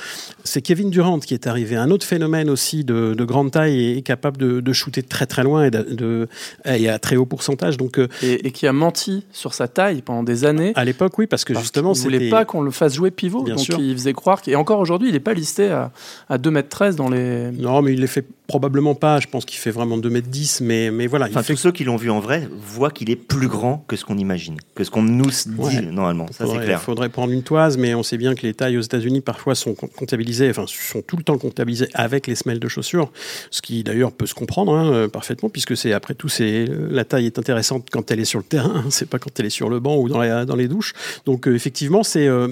C'est 0.43 0.63
Kevin 0.63 0.89
Durant 0.89 1.19
qui 1.19 1.35
est 1.35 1.45
arrivé, 1.45 1.75
un 1.75 1.91
autre 1.91 2.05
phénomène 2.05 2.49
aussi 2.49 2.83
de, 2.83 3.13
de 3.13 3.25
grande 3.25 3.51
taille 3.51 3.91
et, 3.91 4.01
capable 4.01 4.37
de, 4.37 4.59
de 4.59 4.73
shooter 4.73 5.03
très 5.03 5.27
très 5.27 5.43
loin 5.43 5.66
et, 5.67 5.71
de, 5.71 6.27
à 6.65 6.99
très 6.99 7.15
haut 7.15 7.25
pourcentage. 7.25 7.77
Donc, 7.77 7.99
euh, 7.99 8.07
et, 8.21 8.51
qui 8.51 8.67
a 8.67 8.73
menti 8.73 9.25
sur 9.31 9.53
sa 9.53 9.67
taille 9.67 10.01
pendant 10.01 10.23
des 10.23 10.45
années. 10.45 10.71
À 10.75 10.85
l'époque, 10.85 11.17
oui, 11.17 11.27
parce 11.27 11.45
que 11.45 11.53
justement, 11.53 11.93
il 11.93 12.01
voulait 12.01 12.29
pas 12.29 12.45
qu'on 12.45 12.61
le 12.61 12.71
fasse 12.71 12.95
jouer 12.95 13.11
pivot. 13.11 13.43
Bien 13.43 13.55
donc 13.55 13.63
sûr. 13.63 13.79
il 13.79 13.93
faisait 13.93 14.13
croire. 14.13 14.41
Et 14.47 14.55
encore 14.55 14.79
aujourd'hui, 14.79 15.09
il 15.09 15.13
n'est 15.13 15.19
pas 15.19 15.33
listé 15.33 15.69
à, 15.69 15.91
à 16.29 16.37
2m13 16.37 16.95
dans 16.95 17.09
les. 17.09 17.51
Non, 17.51 17.81
mais 17.81 17.93
il 17.93 18.01
les 18.01 18.07
fait 18.07 18.25
Probablement 18.47 18.95
pas, 18.95 19.19
je 19.19 19.27
pense 19.27 19.43
qu'il 19.43 19.59
fait 19.59 19.71
vraiment 19.71 19.97
2m10, 19.97 20.63
mais, 20.63 20.89
mais 20.89 21.07
voilà. 21.07 21.27
Enfin, 21.27 21.43
tous 21.43 21.57
ceux 21.57 21.73
qui 21.73 21.83
l'ont 21.83 21.97
vu 21.97 22.09
en 22.09 22.21
vrai 22.21 22.47
voient 22.57 22.91
qu'il 22.91 23.09
est 23.09 23.17
plus 23.17 23.49
grand 23.49 23.83
que 23.89 23.97
ce 23.97 24.05
qu'on 24.05 24.17
imagine, 24.17 24.55
que 24.73 24.85
ce 24.85 24.89
qu'on 24.89 25.01
nous 25.01 25.29
dit 25.29 25.81
normalement, 25.91 26.27
ça 26.31 26.45
c'est 26.47 26.59
clair. 26.59 26.79
Il 26.81 26.85
faudrait 26.85 27.09
prendre 27.09 27.33
une 27.33 27.43
toise, 27.43 27.77
mais 27.77 27.93
on 27.93 28.03
sait 28.03 28.17
bien 28.17 28.35
que 28.35 28.43
les 28.43 28.53
tailles 28.53 28.77
aux 28.77 28.81
États-Unis 28.81 29.19
parfois 29.19 29.53
sont 29.53 29.75
comptabilisées, 29.75 30.49
enfin 30.49 30.63
sont 30.65 31.01
tout 31.01 31.17
le 31.17 31.23
temps 31.23 31.37
comptabilisées 31.37 31.89
avec 31.93 32.25
les 32.25 32.35
semelles 32.35 32.61
de 32.61 32.67
chaussures, 32.69 33.11
ce 33.51 33.61
qui 33.61 33.83
d'ailleurs 33.83 34.13
peut 34.13 34.25
se 34.25 34.33
comprendre 34.33 34.73
hein, 34.73 34.93
euh, 34.93 35.07
parfaitement, 35.09 35.49
puisque 35.49 35.75
c'est 35.75 35.91
après 35.91 36.13
tout, 36.13 36.29
c'est 36.29 36.67
la 36.89 37.03
taille 37.03 37.25
est 37.25 37.39
intéressante 37.39 37.89
quand 37.91 38.11
elle 38.11 38.21
est 38.21 38.25
sur 38.25 38.39
le 38.39 38.45
terrain, 38.45 38.85
c'est 38.89 39.09
pas 39.09 39.19
quand 39.19 39.37
elle 39.41 39.47
est 39.47 39.49
sur 39.49 39.69
le 39.69 39.81
banc 39.81 39.97
ou 39.97 40.07
dans, 40.07 40.45
dans 40.45 40.55
les 40.55 40.69
douches. 40.69 40.93
Donc 41.25 41.49
euh, 41.49 41.53
effectivement, 41.53 42.03
c'est 42.03 42.27
euh, 42.27 42.47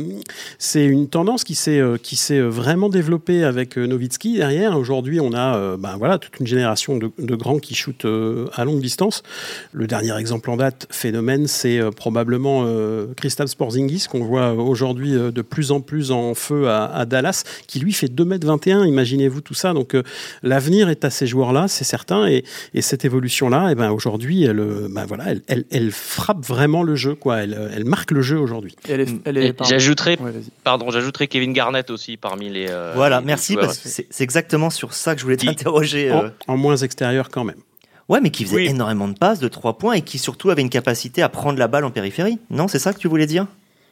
c'est 0.60 0.86
une 0.86 1.08
tendance 1.08 1.46
qui 1.46 1.56
s'est 1.56 1.82
qui 2.04 2.18
s'est 2.18 2.42
vraiment 2.42 2.90
développée 2.90 3.46
avec 3.46 3.78
Nowitzki 3.78 4.36
derrière. 4.36 4.78
Aujourd'hui, 4.78 5.22
on 5.22 5.34
a 5.34 5.78
ben 5.86 5.98
voilà, 5.98 6.18
toute 6.18 6.40
une 6.40 6.48
génération 6.48 6.98
de, 6.98 7.36
grands 7.36 7.60
qui 7.60 7.76
shootent 7.76 8.08
à 8.54 8.66
longue 8.66 8.82
distance. 8.82 9.24
Le 9.72 9.88
dernier 9.88 10.18
exemple 10.18 10.50
en 10.50 10.58
date, 10.58 10.88
phénomène, 10.90 11.48
c'est 11.48 11.80
probablement 11.96 12.66
Christophe 13.16 13.50
Sporzingis, 13.50 14.06
qu'on 14.10 14.24
voit 14.24 14.54
aujourd'hui 14.54 15.12
de 15.12 15.42
plus 15.42 15.72
en 15.72 15.82
plus 15.82 16.12
en 16.12 16.34
feu 16.34 16.70
à, 16.70 17.06
Dallas, 17.06 17.44
qui 17.68 17.80
lui 17.80 17.94
fait 17.94 18.08
2m21, 18.08 18.88
imaginez-vous 18.88 19.42
tout 19.42 19.54
ça. 19.54 19.74
Donc 19.74 19.96
l'avenir 20.42 20.90
est 20.90 21.06
à 21.06 21.10
ces 21.10 21.28
joueurs-là, 21.28 21.68
c'est 21.68 21.84
certain, 21.84 22.28
et, 22.28 22.44
cette 22.82 23.06
évolution-là, 23.06 23.70
et 23.70 23.72
eh 23.72 23.76
ben, 23.76 23.92
aujourd'hui, 23.92 24.44
elle, 24.44 24.64
ben, 24.90 25.06
voilà, 25.06 25.26
elle, 25.48 25.66
elle, 25.72 25.92
frappe 25.92 26.46
vraiment 26.46 26.84
le 26.84 26.96
jeu, 26.96 27.16
quoi. 27.16 27.44
Elle, 27.44 27.72
elle 27.74 27.86
marque 27.86 28.12
le 28.12 28.22
jeu 28.22 28.40
aujourd'hui. 28.40 28.76
J'ajouterais, 29.64 30.18
pardon, 30.64 30.90
j'ajouterais 30.92 31.28
Kevin 31.28 31.54
Garnett 31.54 31.90
aussi 31.90 32.18
parmi 32.18 32.50
les. 32.50 32.68
Euh, 32.70 32.94
voilà, 32.96 33.22
merci. 33.22 33.58
c'est 33.72 34.22
exactement 34.22 34.70
sur 34.70 34.94
ça 34.94 35.14
que 35.14 35.20
je 35.20 35.26
voulais 35.26 35.38
t'interroger. 35.38 35.75
En, 35.76 36.24
euh. 36.24 36.30
en, 36.48 36.58
moins 36.58 36.78
extérieur 36.78 37.30
quand 37.30 37.44
même. 37.44 37.60
Ouais, 38.08 38.22
mais 38.22 38.30
qui 38.30 38.46
faisait 38.46 38.66
énormément 38.66 39.08
de 39.08 39.18
passes, 39.18 39.40
de 39.40 39.48
trois 39.48 39.78
points, 39.78 39.94
et 39.94 40.02
qui 40.02 40.20
surtout 40.20 40.50
avait 40.50 40.62
une 40.62 40.70
capacité 40.70 41.24
à 41.24 41.30
prendre 41.30 41.58
la 41.58 41.68
balle 41.68 41.86
en 41.86 41.92
périphérie. 41.92 42.38
Non, 42.50 42.68
c'est 42.68 42.80
ça 42.80 42.94
que 42.94 43.00
tu 43.00 43.08
voulais 43.08 43.26
dire? 43.26 43.48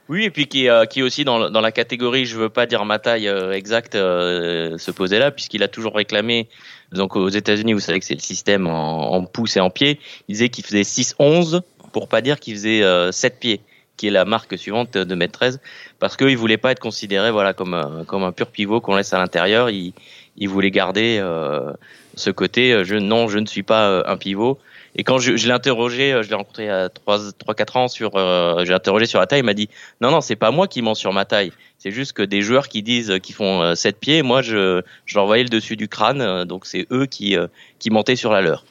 Oui, 0.10 0.25
et 0.25 0.30
puis 0.30 0.48
qui, 0.48 0.70
euh, 0.70 0.86
qui 0.86 1.02
aussi 1.02 1.24
dans, 1.24 1.50
dans, 1.50 1.62
la 1.62 1.72
catégorie, 1.72 2.25
je 2.25 2.38
veux 2.38 2.50
pas 2.50 2.66
dire 2.66 2.86
ma 2.86 3.00
taille 3.00 3.28
exacte, 3.28 3.94
se 3.94 4.92
posait 4.92 5.20
là, 5.20 5.32
puisqu'il 5.32 5.63
a 5.63 5.68
toujours 5.68 5.96
réclamé. 5.96 6.48
Donc 6.92 7.16
aux 7.16 7.30
États-Unis, 7.30 7.74
vous 7.74 7.80
savez 7.80 8.00
que 8.00 8.06
c'est 8.06 8.13
le 8.13 8.20
système 8.20 8.68
en, 8.68 9.13
en 9.13 9.25
pouces 9.25 9.58
et 9.58 9.60
en 9.60 9.72
pieds. 9.72 10.00
Il 10.28 10.34
disait 10.34 10.50
qu'il 10.50 10.63
faisait 10.63 10.82
6-11 10.82 11.62
pour 11.92 12.08
pas 12.08 12.22
dire 12.22 12.40
qu'il 12.40 12.54
faisait 12.54 12.84
7 13.12 13.40
pieds 13.40 13.62
qui 13.98 14.08
est 14.08 14.12
la 14.12 14.25
marque 14.25 14.58
suivante 14.58 14.98
de 14.98 15.16
Mètre 15.16 15.40
13, 15.40 15.60
parce 16.00 16.18
qu'il 16.18 16.36
voulait 16.38 16.58
pas 16.58 16.72
être 16.72 16.80
considéré 16.80 17.32
voilà 17.32 17.54
comme 17.54 17.74
un, 17.74 18.04
comme 18.06 18.24
un 18.24 18.32
pur 18.32 18.48
pivot 18.48 18.82
qu'on 18.82 18.96
laisse 18.96 19.13
à 19.13 19.20
l'intérieur. 19.20 19.70
Il, 19.70 19.94
il 20.38 20.50
voulait 20.50 20.72
garder 20.72 21.20
euh, 21.22 21.74
ce 22.16 22.30
côté. 22.30 22.74
Euh, 22.74 22.84
je, 22.84 22.96
non, 22.96 23.28
je 23.28 23.40
ne 23.40 23.46
suis 23.46 23.63
pas 23.63 23.90
euh, 23.90 24.04
un 24.06 24.18
pivot. 24.18 24.60
Et 24.96 25.04
quand 25.04 25.18
je, 25.18 25.36
je 25.36 25.48
l'ai 25.48 25.54
interrogé, 25.54 26.20
je 26.22 26.30
l'ai 26.30 26.36
rencontré 26.36 26.70
a 26.70 26.88
3-4 26.88 27.78
ans 27.78 27.88
sur, 27.88 28.12
euh, 28.16 28.63
j'ai 28.63 28.74
interrogé 28.74 29.08
sur 29.08 29.20
la 29.20 29.25
taille, 29.25 29.40
il 29.40 29.46
m'a 29.46 29.56
dit 29.56 29.68
non 30.02 30.12
non 30.12 30.22
c'est 30.22 30.36
pas 30.36 30.52
moi 30.52 30.68
qui 30.68 30.84
mens 30.84 30.94
sur 30.94 31.12
ma 31.13 31.25
taille, 31.25 31.52
c'est 31.80 31.90
juste 31.90 32.13
que 32.13 32.22
des 32.22 32.44
joueurs 32.44 32.68
qui 32.68 32.84
disent 32.84 33.18
qu'ils 33.24 33.34
font 33.34 33.74
7 33.74 34.00
pieds, 34.00 34.22
moi 34.22 34.44
je, 34.44 34.84
je 35.08 35.16
leur 35.16 35.25
voyais 35.25 35.42
le 35.42 35.50
dessus 35.50 35.78
du 35.78 35.88
crâne, 35.88 36.44
donc 36.44 36.68
c'est 36.68 36.86
eux 36.92 37.08
qui, 37.08 37.36
qui 37.80 37.90
mentaient 37.90 38.16
sur 38.16 38.32
la 38.32 38.42
leur. 38.42 38.66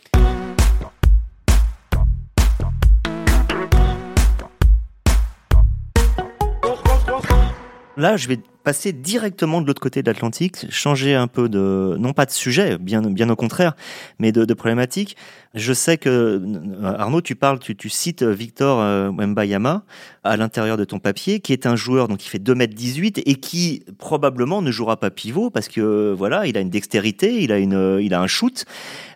Là, 8.02 8.16
je 8.16 8.26
vais 8.26 8.40
passer 8.64 8.92
directement 8.92 9.60
de 9.60 9.66
l'autre 9.68 9.80
côté 9.80 10.02
de 10.02 10.10
l'Atlantique, 10.10 10.66
changer 10.70 11.14
un 11.14 11.28
peu 11.28 11.48
de, 11.48 11.94
non 12.00 12.12
pas 12.12 12.26
de 12.26 12.32
sujet, 12.32 12.76
bien, 12.76 13.00
bien 13.00 13.30
au 13.30 13.36
contraire, 13.36 13.76
mais 14.18 14.32
de, 14.32 14.54
problématique. 14.54 15.16
Je 15.54 15.72
sais 15.72 15.98
que, 15.98 16.42
Arnaud, 16.82 17.20
tu 17.20 17.36
parles, 17.36 17.60
tu, 17.60 17.88
cites 17.88 18.24
Victor 18.24 18.80
euh, 18.80 19.08
Wembayama 19.16 19.84
à 20.24 20.36
l'intérieur 20.36 20.76
de 20.76 20.84
ton 20.84 20.98
papier, 20.98 21.38
qui 21.38 21.52
est 21.52 21.64
un 21.64 21.76
joueur 21.76 22.08
donc 22.08 22.18
qui 22.18 22.28
fait 22.28 22.42
2m18 22.42 23.22
et 23.24 23.36
qui 23.36 23.84
probablement 23.98 24.62
ne 24.62 24.72
jouera 24.72 24.98
pas 24.98 25.10
pivot 25.10 25.50
parce 25.50 25.68
que, 25.68 26.12
voilà, 26.12 26.48
il 26.48 26.56
a 26.56 26.60
une 26.60 26.70
dextérité, 26.70 27.40
il 27.40 27.52
a 27.52 27.58
une, 27.58 28.00
il 28.02 28.14
a 28.14 28.20
un 28.20 28.26
shoot 28.26 28.64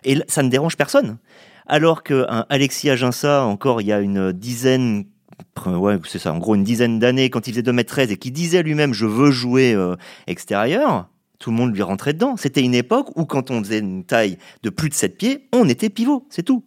et 0.05 0.17
ça 0.29 0.43
ne 0.43 0.49
dérange 0.49 0.77
personne. 0.77 1.17
Alors 1.65 2.03
qu'un 2.03 2.45
Alexis 2.47 2.89
Aginsa, 2.89 3.43
encore 3.43 3.81
il 3.81 3.87
y 3.87 3.91
a 3.91 3.99
une 3.99 4.31
dizaine, 4.31 5.03
ouais, 5.65 5.97
c'est 6.05 6.19
ça, 6.19 6.33
en 6.33 6.37
gros 6.37 6.55
une 6.55 6.63
dizaine 6.63 6.99
d'années, 6.99 7.29
quand 7.29 7.47
il 7.47 7.53
faisait 7.53 7.61
2m13 7.61 8.11
et 8.11 8.17
qui 8.17 8.31
disait 8.31 8.63
lui-même 8.63 8.93
je 8.93 9.05
veux 9.05 9.31
jouer 9.31 9.73
euh, 9.73 9.95
extérieur, 10.27 11.09
tout 11.39 11.51
le 11.51 11.57
monde 11.57 11.75
lui 11.75 11.81
rentrait 11.81 12.13
dedans. 12.13 12.37
C'était 12.37 12.61
une 12.63 12.73
époque 12.73 13.15
où 13.15 13.25
quand 13.25 13.51
on 13.51 13.63
faisait 13.63 13.79
une 13.79 14.03
taille 14.03 14.37
de 14.63 14.69
plus 14.69 14.89
de 14.89 14.93
7 14.93 15.17
pieds, 15.17 15.47
on 15.53 15.67
était 15.69 15.89
pivot, 15.89 16.25
c'est 16.29 16.43
tout. 16.43 16.63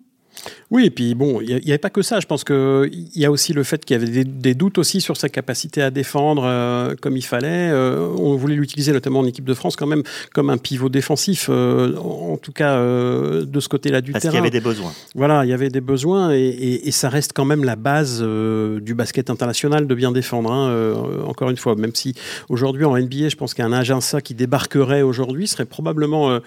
Oui, 0.70 0.87
et 0.87 0.90
puis 0.90 1.14
bon, 1.14 1.40
il 1.40 1.56
n'y 1.64 1.70
avait 1.70 1.78
pas 1.78 1.90
que 1.90 2.02
ça. 2.02 2.20
Je 2.20 2.26
pense 2.26 2.44
qu'il 2.44 3.09
y 3.14 3.25
a 3.25 3.30
aussi 3.30 3.52
le 3.52 3.64
fait 3.64 3.85
qu'il 3.85 3.99
y 3.99 4.02
avait 4.02 4.25
des, 4.25 4.54
doutes 4.54 4.78
aussi 4.78 5.00
sur 5.00 5.16
sa 5.16 5.28
capacité 5.28 5.82
à 5.82 5.90
défendre 5.90 6.44
euh, 6.44 6.94
comme 7.00 7.16
il 7.16 7.25
fallait. 7.25 7.70
Euh, 7.70 8.06
on 8.18 8.37
voulait 8.37 8.54
l'utiliser 8.54 8.92
notamment 8.92 9.20
en 9.20 9.26
équipe 9.26 9.44
de 9.44 9.54
France 9.54 9.76
quand 9.76 9.87
même 9.87 10.02
comme 10.32 10.50
un 10.50 10.59
pivot 10.59 10.88
défensif, 10.88 11.49
euh, 11.50 11.97
en 11.97 12.37
tout 12.37 12.52
cas 12.52 12.76
de 12.80 13.61
ce 13.61 13.68
côté-là 13.68 14.00
du 14.00 14.12
terrain. 14.12 14.20
Parce 14.20 14.32
qu'il 14.32 14.35
y 14.35 14.38
avait 14.38 14.50
des 14.50 14.61
besoins. 14.61 14.92
Voilà, 15.14 15.44
il 15.44 15.50
y 15.50 15.52
avait 15.52 15.70
des 15.70 15.80
besoins 15.80 16.32
et, 16.32 16.90
ça 16.90 17.09
reste 17.09 17.32
quand 17.32 17.44
même 17.44 17.64
la 17.64 17.76
base 17.76 18.20
du 18.20 18.94
basket 18.94 19.30
international 19.30 19.87
de 19.87 19.94
bien 19.94 20.12
défendre. 20.12 20.52
Hein, 20.52 21.25
encore 21.25 21.50
une 21.50 21.56
fois, 21.56 21.75
même 21.76 21.94
si 21.94 22.14
aujourd'hui 22.49 22.85
en 22.85 22.99
NBA, 22.99 23.28
je 23.28 23.37
pense 23.37 23.54
qu'un 23.54 23.73
Aginsa 23.73 24.20
qui 24.20 24.35
débarquerait 24.35 25.02
aujourd'hui 25.02 25.49
serait 25.49 25.64
probablement 25.64 26.40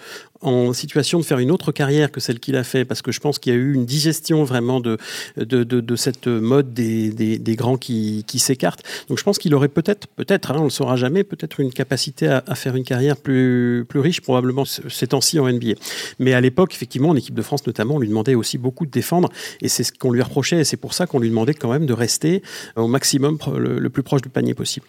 en 0.44 0.72
situation 0.72 1.18
de 1.18 1.24
faire 1.24 1.38
une 1.38 1.50
autre 1.50 1.72
carrière 1.72 2.10
que 2.10 2.20
celle 2.20 2.38
qu'il 2.38 2.56
a 2.56 2.64
fait, 2.64 2.84
parce 2.84 3.02
que 3.02 3.12
je 3.12 3.20
pense 3.20 3.38
qu'il 3.38 3.52
y 3.52 3.56
a 3.56 3.58
eu 3.58 3.72
une 3.72 3.86
digestion 3.86 4.44
vraiment 4.44 4.80
de, 4.80 4.98
de, 5.36 5.64
de, 5.64 5.96
cette 5.96 6.26
mode 6.26 6.74
des, 6.74 7.10
des, 7.10 7.56
grands 7.56 7.76
qui, 7.76 8.24
qui 8.26 8.38
s'écartent. 8.38 8.82
Donc 9.08 9.18
je 9.18 9.24
pense 9.24 9.38
qu'il 9.38 9.54
aurait 9.54 9.68
peut-être, 9.68 10.06
peut-être, 10.08 10.50
hein, 10.50 10.56
on 10.56 10.60
ne 10.60 10.64
le 10.64 10.70
saura 10.70 10.96
jamais, 10.96 11.24
peut-être 11.24 11.60
une 11.60 11.72
capacité 11.72 12.28
à, 12.28 12.54
faire 12.54 12.76
une 12.76 12.84
carrière 12.84 13.16
plus, 13.16 13.84
plus 13.88 14.00
riche, 14.00 14.20
probablement 14.20 14.64
ces 14.64 15.06
temps-ci 15.06 15.38
en 15.38 15.48
NBA. 15.48 15.74
Mais 16.18 16.34
à 16.34 16.40
l'époque, 16.40 16.74
effectivement, 16.74 17.10
en 17.10 17.16
équipe 17.16 17.34
de 17.34 17.42
France 17.42 17.66
notamment, 17.66 17.96
on 17.96 17.98
lui 17.98 18.08
demandait 18.08 18.34
aussi 18.34 18.58
beaucoup 18.58 18.86
de 18.86 18.90
défendre, 18.90 19.30
et 19.60 19.68
c'est 19.68 19.84
ce 19.84 19.92
qu'on 19.92 20.12
lui 20.12 20.22
reprochait, 20.22 20.60
et 20.60 20.64
c'est 20.64 20.76
pour 20.76 20.94
ça 20.94 21.06
qu'on 21.06 21.18
lui 21.18 21.30
demandait 21.30 21.54
quand 21.54 21.70
même 21.70 21.86
de 21.86 21.94
rester 21.94 22.42
au 22.76 22.88
maximum 22.88 23.38
le 23.56 23.90
plus 23.90 24.02
proche 24.02 24.22
du 24.22 24.28
panier 24.28 24.54
possible. 24.54 24.86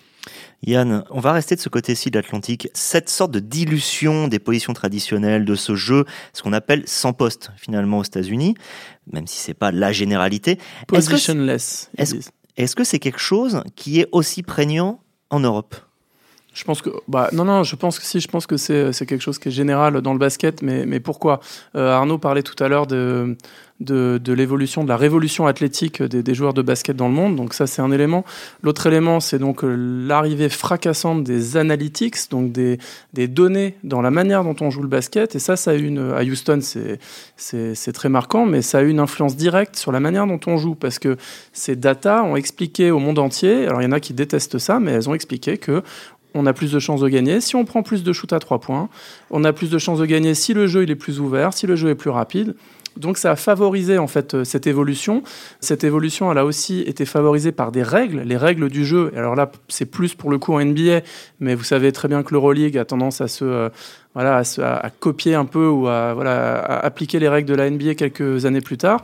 Yann, 0.64 1.04
on 1.10 1.20
va 1.20 1.34
rester 1.34 1.56
de 1.56 1.62
ce 1.62 1.70
côté-ci 1.70 2.10
de 2.12 2.18
l'Atlantique. 2.18 2.70
Cette 2.74 3.10
sorte 3.10 3.32
de 3.32 3.40
dilution 3.40 4.28
des 4.28 4.40
positions 4.40 4.74
traditionnelles 4.74 5.46
de 5.46 5.56
ce 5.56 5.76
jeu, 5.76 6.06
ce 6.34 6.42
qu'on 6.42 6.54
appelle 6.54 6.84
sans 6.86 7.14
poste 7.14 7.52
finalement 7.58 8.00
aux 8.00 8.04
États-Unis, 8.04 8.56
même 9.12 9.28
si 9.28 9.38
c'est 9.38 9.54
pas 9.54 9.72
la 9.72 9.92
généralité. 9.92 10.58
Positionless. 10.88 11.92
Est-ce 12.58 12.76
que 12.76 12.84
c'est 12.84 13.00
quelque 13.00 13.20
chose 13.20 13.64
qui 13.76 14.00
est 14.00 14.08
aussi 14.12 14.42
prégnant 14.42 15.02
en 15.30 15.40
Europe? 15.40 15.76
Je 16.56 16.64
pense 16.64 16.82
que 16.82 16.90
bah 17.08 17.30
non 17.34 17.46
non 17.46 17.64
je 17.64 17.76
pense 17.76 18.00
que 18.00 18.06
si 18.06 18.20
je 18.20 18.28
pense 18.28 18.48
que 18.48 18.58
c'est 18.58 19.06
quelque 19.06 19.22
chose 19.22 19.38
qui 19.38 19.50
est 19.50 19.52
général 19.52 20.02
dans 20.02 20.14
le 20.14 20.20
basket 20.20 20.62
mais 20.62 20.86
mais 20.86 21.00
pourquoi? 21.00 21.42
Euh, 21.76 21.92
Arnaud 21.92 22.18
parlait 22.18 22.44
tout 22.44 22.62
à 22.64 22.68
l'heure 22.68 22.88
de 22.88 23.36
de, 23.82 24.34
l'évolution, 24.34 24.84
de 24.84 24.90
la 24.90 24.96
révolution 24.96 25.48
athlétique 25.48 26.02
des, 26.02 26.24
des, 26.24 26.34
joueurs 26.34 26.54
de 26.54 26.62
basket 26.62 26.96
dans 26.96 27.08
le 27.08 27.14
monde. 27.14 27.36
Donc 27.36 27.54
ça, 27.54 27.68
c'est 27.68 27.82
un 27.82 27.92
élément. 27.92 28.24
L'autre 28.64 28.88
élément, 28.88 29.20
c'est 29.20 29.40
donc 29.40 29.64
euh, 29.64 29.76
l'arrivée 30.08 30.50
fracassante 30.50 31.24
des 31.24 31.58
analytics, 31.58 32.30
donc 32.32 32.52
des, 32.52 32.78
des, 33.14 33.28
données 33.28 33.76
dans 33.84 34.02
la 34.02 34.12
manière 34.12 34.44
dont 34.44 34.56
on 34.62 34.70
joue 34.70 34.82
le 34.82 34.88
basket. 34.88 35.36
Et 35.36 35.40
ça, 35.40 35.58
ça 35.58 35.72
a 35.72 35.74
une 35.74 36.14
à 36.14 36.24
Houston, 36.24 36.60
c'est 36.62 37.92
très 37.94 38.10
marquant, 38.10 38.46
mais 38.46 38.62
ça 38.62 38.80
a 38.80 38.82
eu 38.82 38.90
une 38.90 39.00
influence 39.00 39.36
directe 39.36 39.76
sur 39.76 39.92
la 39.92 40.00
manière 40.00 40.26
dont 40.26 40.40
on 40.48 40.58
joue, 40.58 40.76
parce 40.76 41.00
que 41.00 41.18
ces 41.52 41.76
data 41.76 42.24
ont 42.24 42.38
expliqué 42.38 42.92
au 42.92 43.00
monde 43.00 43.20
entier. 43.20 43.66
Alors 43.66 43.82
il 43.82 43.86
y 43.86 43.88
en 43.88 43.92
a 43.92 44.00
qui 44.00 44.14
détestent 44.14 44.58
ça, 44.58 44.80
mais 44.80 44.92
elles 44.92 45.10
ont 45.10 45.16
expliqué 45.16 45.58
que 45.58 45.84
on 46.36 46.46
a 46.46 46.54
plus 46.54 46.72
de 46.72 46.80
chances 46.80 47.02
de 47.02 47.10
gagner. 47.10 47.42
Si 47.42 47.56
on 47.56 47.66
prend 47.66 47.82
plus 47.82 48.04
de 48.04 48.14
shoot 48.14 48.32
à 48.34 48.40
trois 48.40 48.60
points, 48.60 48.90
on 49.32 49.44
a 49.44 49.54
plus 49.54 49.70
de 49.70 49.78
chances 49.78 50.00
de 50.00 50.06
gagner 50.06 50.36
si 50.36 50.54
le 50.54 50.68
jeu 50.68 50.84
il 50.84 50.92
est 50.92 50.96
plus 50.96 51.20
ouvert, 51.20 51.54
si 51.54 51.66
le 51.66 51.76
jeu 51.76 51.90
est 51.90 51.96
plus 51.96 52.10
rapide. 52.10 52.56
Donc 52.98 53.18
ça 53.18 53.32
a 53.32 53.36
favorisé 53.36 53.98
en 53.98 54.08
fait 54.08 54.36
euh, 54.36 54.44
cette 54.44 54.68
évolution. 54.68 55.24
Cette 55.60 55.84
évolution, 55.84 56.32
elle 56.32 56.38
a 56.38 56.46
aussi 56.46 56.82
été 56.82 57.06
favorisée 57.06 57.52
par 57.52 57.72
des 57.72 57.84
règles, 57.84 58.22
les 58.22 58.38
règles 58.38 58.70
du 58.70 58.86
jeu. 58.86 59.12
Alors 59.18 59.36
là, 59.36 59.52
c'est 59.68 59.86
plus 59.86 60.16
pour 60.16 60.32
le 60.32 60.38
coup 60.38 60.54
en 60.54 60.64
NBA, 60.64 61.02
mais 61.40 61.56
vous 61.56 61.64
savez 61.64 61.92
très 61.92 62.08
bien 62.08 62.24
que 62.24 62.34
l'Euroleague 62.34 62.78
a 62.78 62.86
tendance 62.86 63.20
à 63.20 63.28
se 63.28 63.44
euh, 63.44 63.70
voilà 64.14 64.44
à, 64.60 64.90
copier 64.90 65.36
un 65.36 65.44
peu 65.44 65.68
ou 65.68 65.88
à 65.88 66.14
voilà 66.14 66.60
à 66.60 66.86
appliquer 66.86 67.20
les 67.20 67.28
règles 67.28 67.50
de 67.50 67.56
la 67.56 67.70
NBA 67.70 67.96
quelques 67.96 68.46
années 68.46 68.62
plus 68.62 68.78
tard. 68.78 69.04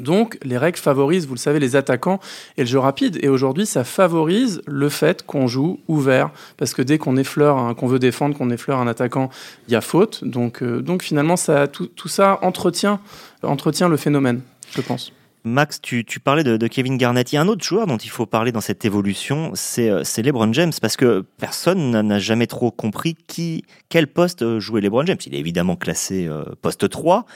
Donc, 0.00 0.38
les 0.42 0.58
règles 0.58 0.78
favorisent, 0.78 1.26
vous 1.26 1.34
le 1.34 1.40
savez, 1.40 1.58
les 1.58 1.76
attaquants 1.76 2.20
et 2.56 2.62
le 2.62 2.66
jeu 2.66 2.78
rapide. 2.78 3.18
Et 3.22 3.28
aujourd'hui, 3.28 3.66
ça 3.66 3.84
favorise 3.84 4.62
le 4.66 4.88
fait 4.88 5.24
qu'on 5.24 5.46
joue 5.46 5.80
ouvert. 5.88 6.30
Parce 6.56 6.74
que 6.74 6.82
dès 6.82 6.98
qu'on 6.98 7.16
effleure, 7.16 7.74
qu'on 7.76 7.86
veut 7.86 7.98
défendre, 7.98 8.36
qu'on 8.36 8.50
effleure 8.50 8.78
un 8.78 8.86
attaquant, 8.86 9.30
il 9.68 9.72
y 9.72 9.76
a 9.76 9.80
faute. 9.80 10.24
Donc, 10.24 10.62
euh, 10.62 10.80
donc 10.80 11.02
finalement, 11.02 11.36
ça, 11.36 11.66
tout, 11.68 11.90
ça 12.06 12.38
entretient, 12.42 13.00
entretient 13.42 13.88
le 13.88 13.96
phénomène, 13.96 14.40
je 14.74 14.80
pense. 14.80 15.12
Max, 15.44 15.80
tu, 15.80 16.04
parlais 16.18 16.42
de, 16.42 16.66
Kevin 16.66 16.96
Garnett. 16.96 17.30
Il 17.30 17.36
y 17.36 17.38
a 17.38 17.40
un 17.40 17.46
autre 17.46 17.64
joueur 17.64 17.86
dont 17.86 17.98
il 17.98 18.10
faut 18.10 18.26
parler 18.26 18.50
dans 18.50 18.60
cette 18.60 18.84
évolution, 18.84 19.52
c'est 19.54 19.88
euh, 19.88 20.02
LeBron 20.16 20.52
James, 20.52 20.72
parce 20.80 20.96
que 20.96 21.24
personne 21.38 22.00
n'a 22.00 22.18
jamais 22.18 22.48
trop 22.48 22.72
compris 22.72 23.16
qui, 23.28 23.64
quel 23.88 24.08
poste 24.08 24.42
euh, 24.42 24.58
jouait 24.58 24.80
LeBron 24.80 25.06
James. 25.06 25.18
Il 25.24 25.36
est 25.36 25.38
évidemment 25.38 25.76
classé 25.76 26.28
poste 26.62 26.88
3. 26.88 27.26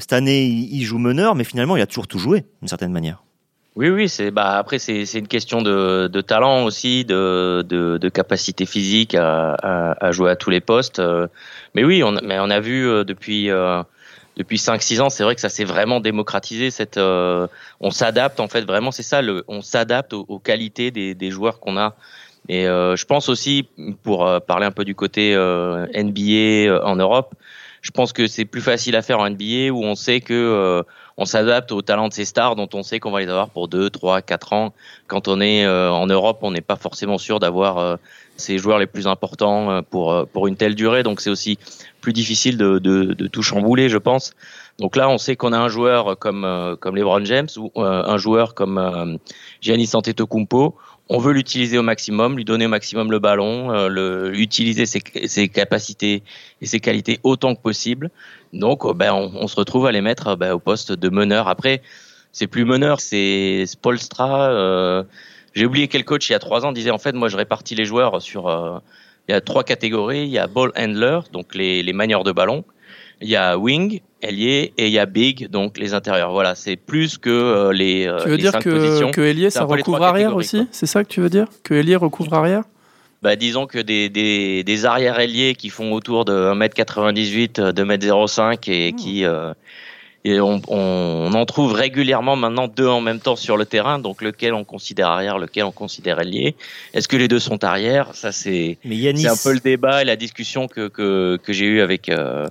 Cette 0.00 0.14
année, 0.14 0.44
il 0.46 0.82
joue 0.84 0.98
meneur, 0.98 1.34
mais 1.34 1.44
finalement, 1.44 1.76
il 1.76 1.82
a 1.82 1.86
toujours 1.86 2.06
tout 2.08 2.18
joué, 2.18 2.44
d'une 2.60 2.68
certaine 2.68 2.92
manière. 2.92 3.22
Oui, 3.76 3.88
oui, 3.88 4.08
c'est 4.08 4.32
bah 4.32 4.58
après 4.58 4.78
c'est 4.78 5.04
une 5.14 5.28
question 5.28 5.62
de, 5.62 6.20
talent 6.20 6.64
aussi, 6.64 7.04
de, 7.04 7.64
de, 7.66 8.08
capacité 8.08 8.66
physique 8.66 9.14
à, 9.14 10.10
jouer 10.10 10.30
à 10.30 10.36
tous 10.36 10.50
les 10.50 10.60
postes. 10.60 10.98
Euh. 10.98 11.28
Mais 11.74 11.84
oui, 11.84 12.02
on, 12.02 12.12
mais 12.22 12.38
on 12.40 12.50
a 12.50 12.60
vu 12.60 12.86
euh, 12.88 13.04
depuis 13.04 13.48
euh, 13.50 13.82
depuis 14.36 14.56
5-6 14.56 15.00
ans, 15.02 15.10
c'est 15.10 15.22
vrai 15.22 15.34
que 15.34 15.40
ça 15.40 15.48
s'est 15.48 15.64
vraiment 15.64 16.00
démocratisé. 16.00 16.70
Cette, 16.70 16.98
on 16.98 17.90
s'adapte 17.90 18.40
en 18.40 18.48
fait 18.48 18.62
vraiment, 18.62 18.90
c'est 18.90 19.02
ça, 19.02 19.22
le, 19.22 19.44
on 19.48 19.62
s'adapte 19.62 20.14
aux, 20.14 20.38
qualités 20.38 20.90
des, 20.90 21.14
des 21.14 21.30
joueurs 21.30 21.60
qu'on 21.60 21.76
a. 21.76 21.94
Et 22.48 22.64
je 22.64 23.04
pense 23.04 23.28
aussi, 23.28 23.68
pour 24.02 24.28
parler 24.46 24.66
un 24.66 24.72
peu 24.72 24.84
du 24.84 24.94
côté 24.94 25.34
NBA 25.36 26.84
en 26.84 26.96
Europe, 26.96 27.34
Je 27.82 27.90
pense 27.90 28.12
que 28.12 28.26
c'est 28.26 28.44
plus 28.44 28.60
facile 28.60 28.94
à 28.96 29.02
faire 29.02 29.18
en 29.18 29.30
NBA 29.30 29.70
où 29.72 29.82
on 29.82 29.94
sait 29.94 30.20
que 30.20 30.84
on 31.16 31.24
s'adapte 31.24 31.72
au 31.72 31.82
talent 31.82 32.08
de 32.08 32.12
ces 32.12 32.24
stars 32.24 32.56
dont 32.56 32.68
on 32.74 32.82
sait 32.82 33.00
qu'on 33.00 33.10
va 33.10 33.20
les 33.20 33.28
avoir 33.28 33.48
pour 33.48 33.68
2, 33.68 33.88
3, 33.90 34.22
4 34.22 34.52
ans. 34.52 34.74
Quand 35.06 35.28
on 35.28 35.40
est 35.40 35.66
en 35.66 36.06
Europe, 36.06 36.40
on 36.42 36.50
n'est 36.50 36.60
pas 36.60 36.76
forcément 36.76 37.16
sûr 37.16 37.40
d'avoir 37.40 37.98
ces 38.36 38.58
joueurs 38.58 38.78
les 38.78 38.86
plus 38.86 39.06
importants 39.06 39.82
pour, 39.90 40.26
pour 40.28 40.46
une 40.46 40.56
telle 40.56 40.74
durée. 40.74 41.02
Donc 41.02 41.22
c'est 41.22 41.30
aussi 41.30 41.58
plus 42.00 42.12
difficile 42.12 42.56
de, 42.56 42.78
de, 42.78 43.14
de, 43.14 43.26
tout 43.26 43.42
chambouler, 43.42 43.88
je 43.88 43.98
pense. 43.98 44.34
Donc 44.80 44.96
là, 44.96 45.08
on 45.10 45.18
sait 45.18 45.36
qu'on 45.36 45.52
a 45.52 45.58
un 45.58 45.68
joueur 45.68 46.18
comme 46.18 46.44
euh, 46.44 46.74
comme 46.74 46.96
LeBron 46.96 47.24
James 47.24 47.48
ou 47.58 47.70
euh, 47.76 48.02
un 48.06 48.16
joueur 48.16 48.54
comme 48.54 48.78
euh, 48.78 49.16
Giannis 49.60 49.90
Antetokounmpo. 49.92 50.74
On 51.12 51.18
veut 51.18 51.32
l'utiliser 51.32 51.76
au 51.76 51.82
maximum, 51.82 52.36
lui 52.36 52.44
donner 52.44 52.66
au 52.66 52.68
maximum 52.68 53.10
le 53.10 53.18
ballon, 53.18 53.72
euh, 53.72 53.88
le, 53.88 54.38
utiliser 54.38 54.86
ses, 54.86 55.02
ses, 55.26 55.48
capacités 55.48 56.22
et 56.62 56.66
ses 56.66 56.78
qualités 56.80 57.18
autant 57.24 57.54
que 57.54 57.60
possible. 57.60 58.10
Donc, 58.52 58.90
ben, 58.96 59.12
on, 59.12 59.32
on 59.34 59.48
se 59.48 59.56
retrouve 59.56 59.86
à 59.86 59.92
les 59.92 60.00
mettre 60.00 60.36
ben, 60.36 60.52
au 60.52 60.60
poste 60.60 60.92
de 60.92 61.08
meneur. 61.08 61.48
Après, 61.48 61.82
c'est 62.30 62.46
plus 62.46 62.64
meneur, 62.64 63.00
c'est 63.00 63.66
Spolstra. 63.66 65.04
J'ai 65.52 65.66
oublié 65.66 65.88
quel 65.88 66.04
coach 66.04 66.30
il 66.30 66.32
y 66.32 66.36
a 66.36 66.38
trois 66.38 66.64
ans 66.64 66.70
disait 66.70 66.92
en 66.92 66.98
fait, 66.98 67.12
moi, 67.12 67.28
je 67.28 67.36
répartis 67.36 67.74
les 67.74 67.84
joueurs 67.84 68.22
sur 68.22 68.80
il 69.28 69.32
y 69.32 69.34
a 69.34 69.40
trois 69.40 69.64
catégories. 69.64 70.22
Il 70.22 70.30
y 70.30 70.38
a 70.38 70.46
ball 70.46 70.72
handler, 70.76 71.20
donc 71.32 71.54
les, 71.54 71.82
les 71.82 71.92
manieurs 71.92 72.24
de 72.24 72.32
ballon. 72.32 72.64
Il 73.20 73.28
y 73.28 73.36
a 73.36 73.58
wing, 73.58 74.00
ailier, 74.22 74.72
et 74.76 74.86
il 74.86 74.92
y 74.92 74.98
a 74.98 75.06
big, 75.06 75.48
donc 75.48 75.78
les 75.78 75.94
intérieurs. 75.94 76.32
Voilà, 76.32 76.54
c'est 76.54 76.76
plus 76.76 77.18
que 77.18 77.30
euh, 77.30 77.72
les. 77.72 78.06
Euh, 78.06 78.22
tu 78.22 78.28
veux 78.28 78.38
dire 78.38 78.58
que, 78.58 79.10
que 79.10 79.20
ailier, 79.20 79.50
ça 79.50 79.64
recouvre 79.64 80.02
arrière 80.02 80.36
aussi 80.36 80.66
C'est 80.72 80.86
ça 80.86 81.04
que 81.04 81.08
tu 81.08 81.20
veux 81.20 81.30
dire 81.30 81.46
Que 81.62 81.74
ailier 81.74 81.96
recouvre 81.96 82.34
arrière 82.34 82.64
bah, 83.22 83.36
disons 83.36 83.66
que 83.66 83.78
des, 83.78 84.08
des, 84.08 84.64
des 84.64 84.86
arrières 84.86 85.20
ailiers 85.20 85.54
qui 85.54 85.68
font 85.68 85.92
autour 85.92 86.24
de 86.24 86.32
1m98, 86.32 87.72
2m05 87.72 88.70
et 88.70 88.92
qui, 88.94 89.26
euh, 89.26 89.52
et 90.24 90.40
on, 90.40 90.60
on, 90.68 91.32
en 91.32 91.46
trouve 91.46 91.72
régulièrement 91.72 92.36
maintenant 92.36 92.68
deux 92.68 92.86
en 92.86 93.00
même 93.00 93.20
temps 93.20 93.36
sur 93.36 93.56
le 93.56 93.64
terrain, 93.64 93.98
donc 93.98 94.22
lequel 94.22 94.52
on 94.52 94.64
considère 94.64 95.08
arrière, 95.08 95.38
lequel 95.38 95.64
on 95.64 95.72
considère 95.72 96.20
ailier. 96.20 96.56
Est-ce 96.92 97.08
que 97.08 97.16
les 97.16 97.28
deux 97.28 97.38
sont 97.38 97.62
arrière? 97.64 98.14
Ça, 98.14 98.32
c'est 98.32 98.78
un 98.84 99.42
peu 99.42 99.52
le 99.52 99.60
débat 99.60 100.02
et 100.02 100.04
la 100.04 100.16
discussion 100.16 100.66
que, 100.66 100.88
que, 100.88 101.38
que 101.42 101.52
j'ai 101.52 101.66
eu 101.66 101.80
avec, 101.80 102.08
euh, 102.08 102.48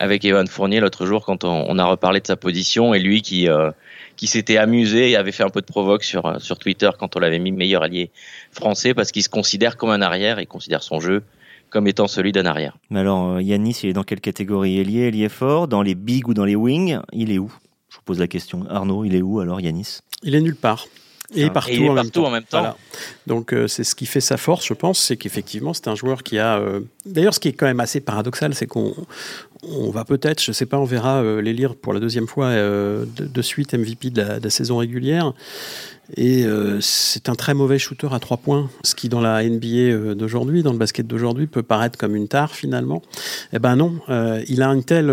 avec 0.00 0.24
Evan 0.24 0.48
Fournier 0.48 0.80
l'autre 0.80 1.06
jour 1.06 1.24
quand 1.24 1.44
on, 1.44 1.66
on, 1.68 1.78
a 1.78 1.84
reparlé 1.84 2.20
de 2.20 2.26
sa 2.26 2.34
position 2.34 2.94
et 2.94 2.98
lui 2.98 3.20
qui, 3.20 3.48
euh, 3.48 3.70
qui 4.16 4.26
s'était 4.26 4.56
amusé 4.56 5.10
et 5.10 5.16
avait 5.16 5.30
fait 5.30 5.44
un 5.44 5.50
peu 5.50 5.60
de 5.60 5.66
provoque 5.66 6.02
sur, 6.02 6.40
sur 6.40 6.58
Twitter 6.58 6.90
quand 6.98 7.16
on 7.16 7.20
l'avait 7.20 7.38
mis 7.38 7.52
meilleur 7.52 7.82
allié 7.82 8.10
français 8.50 8.94
parce 8.94 9.12
qu'il 9.12 9.22
se 9.22 9.28
considère 9.28 9.76
comme 9.76 9.90
un 9.90 10.00
arrière 10.00 10.38
et 10.38 10.46
considère 10.46 10.82
son 10.82 11.00
jeu 11.00 11.22
comme 11.68 11.86
étant 11.86 12.08
celui 12.08 12.32
d'un 12.32 12.46
arrière. 12.46 12.76
Mais 12.88 12.98
alors, 12.98 13.34
euh, 13.34 13.42
Yanis, 13.42 13.78
il 13.84 13.90
est 13.90 13.92
dans 13.92 14.02
quelle 14.02 14.20
catégorie? 14.20 14.80
Ailier, 14.80 15.02
ailier 15.02 15.28
fort? 15.28 15.68
Dans 15.68 15.82
les 15.82 15.94
bigs 15.94 16.26
ou 16.26 16.34
dans 16.34 16.44
les 16.44 16.56
wings 16.56 16.98
Il 17.12 17.30
est 17.30 17.38
où? 17.38 17.52
Je 17.90 17.96
vous 17.96 18.02
pose 18.02 18.18
la 18.18 18.26
question. 18.26 18.66
Arnaud, 18.68 19.04
il 19.04 19.14
est 19.14 19.22
où 19.22 19.38
alors, 19.38 19.60
Yanis? 19.60 20.00
Il 20.24 20.34
est 20.34 20.40
nulle 20.40 20.56
part. 20.56 20.86
Et 21.34 21.50
partout, 21.50 21.88
en, 21.88 21.94
même 21.94 22.10
en, 22.16 22.30
même 22.30 22.44
temps. 22.44 22.76
Donc 23.26 23.52
euh, 23.52 23.68
c'est 23.68 23.84
ce 23.84 23.94
qui 23.94 24.06
fait 24.06 24.20
sa 24.20 24.36
force, 24.36 24.66
je 24.66 24.74
pense, 24.74 24.98
c'est 24.98 25.16
qu'effectivement 25.16 25.72
c'est 25.72 25.88
un 25.88 25.94
joueur 25.94 26.22
qui 26.22 26.38
a. 26.38 26.58
Euh, 26.58 26.80
d'ailleurs, 27.06 27.34
ce 27.34 27.40
qui 27.40 27.48
est 27.48 27.52
quand 27.52 27.66
même 27.66 27.80
assez 27.80 28.00
paradoxal, 28.00 28.54
c'est 28.54 28.66
qu'on 28.66 28.94
on 29.62 29.90
va 29.90 30.04
peut-être, 30.04 30.42
je 30.42 30.52
sais 30.52 30.66
pas, 30.66 30.78
on 30.78 30.84
verra 30.84 31.22
les 31.42 31.52
lire 31.52 31.76
pour 31.76 31.92
la 31.92 32.00
deuxième 32.00 32.26
fois 32.26 32.54
de, 32.54 33.42
suite 33.42 33.74
MVP 33.74 34.08
de 34.08 34.22
la, 34.42 34.50
saison 34.50 34.78
régulière. 34.78 35.34
Et 36.16 36.44
euh, 36.44 36.80
c'est 36.80 37.28
un 37.28 37.34
très 37.34 37.54
mauvais 37.54 37.78
shooter 37.78 38.08
à 38.12 38.18
trois 38.18 38.36
points, 38.36 38.68
ce 38.82 38.94
qui 38.94 39.08
dans 39.08 39.20
la 39.20 39.42
NBA 39.44 39.66
euh, 39.66 40.14
d'aujourd'hui, 40.14 40.62
dans 40.62 40.72
le 40.72 40.78
basket 40.78 41.06
d'aujourd'hui, 41.06 41.46
peut 41.46 41.62
paraître 41.62 41.96
comme 41.98 42.16
une 42.16 42.26
tare 42.26 42.54
finalement. 42.54 43.02
Eh 43.52 43.58
ben 43.58 43.76
non, 43.76 43.94
euh, 44.08 44.42
il 44.48 44.62
a 44.62 44.68
une 44.68 44.82
telle, 44.82 45.12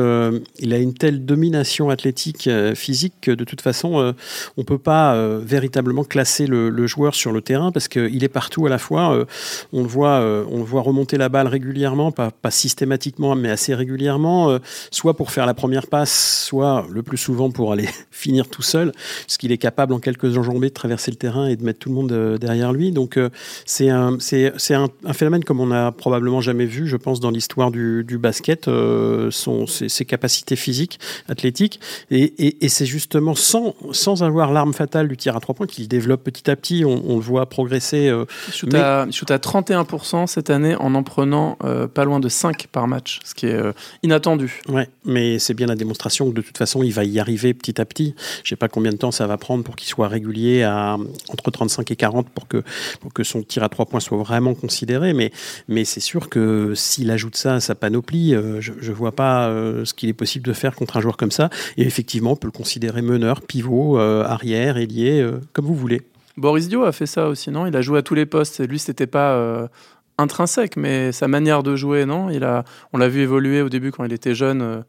il 0.59 0.73
a 0.73 0.77
une 0.77 0.93
telle 0.93 1.25
domination 1.25 1.89
athlétique, 1.89 2.49
physique 2.75 3.13
que 3.21 3.31
de 3.31 3.43
toute 3.43 3.61
façon, 3.61 4.13
on 4.57 4.63
peut 4.63 4.77
pas 4.77 5.17
véritablement 5.39 6.03
classer 6.03 6.47
le, 6.47 6.87
joueur 6.87 7.15
sur 7.15 7.31
le 7.31 7.41
terrain 7.41 7.71
parce 7.71 7.87
qu'il 7.87 8.23
est 8.23 8.29
partout 8.29 8.65
à 8.65 8.69
la 8.69 8.77
fois. 8.77 9.25
on 9.73 9.81
le 9.81 9.87
voit, 9.87 10.19
on 10.49 10.57
le 10.57 10.63
voit 10.63 10.81
remonter 10.81 11.17
la 11.17 11.29
balle 11.29 11.47
régulièrement, 11.47 11.76
pas, 12.15 12.51
systématiquement, 12.51 13.35
mais 13.35 13.49
assez 13.49 13.75
régulièrement, 13.75 14.57
soit 14.91 15.15
pour 15.15 15.31
faire 15.31 15.45
la 15.45 15.53
première 15.53 15.87
passe, 15.87 16.45
soit 16.45 16.85
le 16.91 17.03
plus 17.03 17.17
souvent 17.17 17.51
pour 17.51 17.71
aller 17.71 17.87
finir 18.11 18.47
tout 18.49 18.61
seul, 18.61 18.91
ce 19.27 19.37
qu'il 19.37 19.51
est 19.51 19.57
capable 19.57 19.93
en 19.93 19.99
quelques 19.99 20.37
enjambées 20.37 20.69
de 20.69 20.73
traverser 20.73 21.11
le 21.11 21.17
terrain 21.17 21.47
et 21.47 21.55
de 21.55 21.63
mettre 21.63 21.79
tout 21.79 21.89
le 21.89 21.95
monde 21.95 22.11
euh, 22.11 22.37
derrière 22.37 22.73
lui. 22.73 22.91
Donc 22.91 23.17
euh, 23.17 23.29
c'est 23.65 23.89
un, 23.89 24.17
un, 24.17 24.87
un, 25.05 25.13
phénomène 25.13 25.43
comme 25.43 25.59
on 25.59 25.67
n'a 25.67 25.91
probablement 25.91 26.41
jamais 26.41 26.65
vu, 26.65 26.87
je 26.87 26.97
pense, 26.97 27.19
dans 27.19 27.31
l'histoire 27.31 27.71
du, 27.71 28.03
basket, 28.19 28.67
euh, 28.67 29.29
son, 29.31 29.67
ses, 29.67 30.05
capacités 30.05 30.55
physiques, 30.55 30.99
athlétiques. 31.29 31.79
Et, 32.11 32.65
et, 32.65 32.69
c'est 32.69 32.85
justement 32.85 33.35
sans, 33.35 33.75
sans 33.91 34.23
avoir 34.23 34.51
l'arme 34.51 34.73
fatale 34.73 35.07
du 35.07 35.17
tir 35.17 35.35
à 35.35 35.39
trois 35.39 35.55
points 35.55 35.67
qu'il 35.67 35.87
développe 35.87 36.23
petit 36.23 36.49
à 36.49 36.55
petit. 36.55 36.83
On, 36.85 37.15
le 37.15 37.21
voit 37.21 37.47
progresser. 37.47 38.07
Euh, 38.07 38.25
il 38.47 38.53
shoot, 38.53 38.71
shoot 39.11 39.31
à 39.31 39.37
31% 39.37 40.27
cette 40.27 40.49
année 40.49 40.75
en 40.75 40.95
en 40.95 41.03
prenant 41.03 41.57
pas 41.93 42.05
loin 42.05 42.19
de 42.19 42.29
5 42.29 42.67
par 42.67 42.87
match, 42.87 43.19
ce 43.23 43.33
qui 43.33 43.47
est 43.47 43.61
inattendu. 44.03 44.61
Ouais, 44.69 44.89
mais 45.05 45.39
c'est 45.39 45.53
bien 45.53 45.67
la 45.67 45.75
démonstration 45.75 46.29
que 46.29 46.35
de 46.35 46.41
toute 46.41 46.57
façon, 46.57 46.83
il 46.83 46.93
va 46.93 47.03
y 47.03 47.19
arriver 47.19 47.53
petit 47.53 47.79
à 47.81 47.85
petit. 47.85 48.15
Je 48.43 48.49
sais 48.49 48.55
pas 48.55 48.67
combien 48.67 48.91
de 48.91 48.97
temps 48.97 49.11
ça 49.11 49.27
va 49.27 49.37
prendre 49.37 49.63
pour 49.63 49.75
qu'il 49.75 49.87
soit 49.87 50.07
régulier 50.07 50.63
à 50.63 50.97
entre 51.29 51.51
35 51.51 51.89
et 51.91 51.95
40 51.95 52.29
pour 52.29 52.47
que, 52.47 52.63
pour 52.99 53.13
que 53.13 53.23
son 53.23 53.43
tir 53.43 53.63
à 53.63 53.69
trois 53.69 53.85
points 53.85 53.99
soit 53.99 54.17
vraiment 54.17 54.53
considéré. 54.53 55.13
Mais, 55.13 55.31
mais 55.67 55.85
c'est 55.85 55.99
sûr 55.99 56.29
que 56.29 56.73
s'il 56.75 57.11
ajoute 57.11 57.35
ça 57.35 57.55
à 57.55 57.59
sa 57.59 57.75
panoplie, 57.75 58.35
euh, 58.35 58.61
je 58.61 58.71
ne 58.71 58.95
vois 58.95 59.11
pas 59.11 59.47
euh, 59.47 59.85
ce 59.85 59.93
qu'il 59.93 60.09
est 60.09 60.13
possible 60.13 60.45
de 60.45 60.53
faire 60.53 60.75
contre 60.75 60.97
un 60.97 61.01
joueur 61.01 61.17
comme 61.17 61.31
ça. 61.31 61.49
Et 61.77 61.83
effectivement, 61.83 62.31
on 62.31 62.35
peut 62.35 62.47
le 62.47 62.51
considérer 62.51 63.01
meneur, 63.01 63.41
pivot, 63.41 63.99
euh, 63.99 64.23
arrière, 64.23 64.77
ailier, 64.77 65.27
comme 65.53 65.65
vous 65.65 65.75
voulez. 65.75 66.01
Boris 66.37 66.67
Dio 66.67 66.83
a 66.83 66.91
fait 66.91 67.07
ça 67.07 67.27
aussi, 67.27 67.49
non? 67.49 67.65
Il 67.65 67.75
a 67.75 67.81
joué 67.81 67.99
à 67.99 68.01
tous 68.03 68.13
les 68.13 68.27
postes. 68.27 68.59
Lui, 68.67 68.77
c'était 68.77 69.07
pas 69.07 69.69
intrinsèque, 70.17 70.77
mais 70.77 71.11
sa 71.11 71.27
manière 71.27 71.63
de 71.63 71.75
jouer, 71.75 72.05
non? 72.05 72.29
Il 72.29 72.43
a, 72.43 72.63
on 72.93 72.97
l'a 72.97 73.09
vu 73.09 73.21
évoluer 73.21 73.61
au 73.61 73.69
début 73.69 73.91
quand 73.91 74.03
il 74.03 74.13
était 74.13 74.35
jeune. 74.35 74.83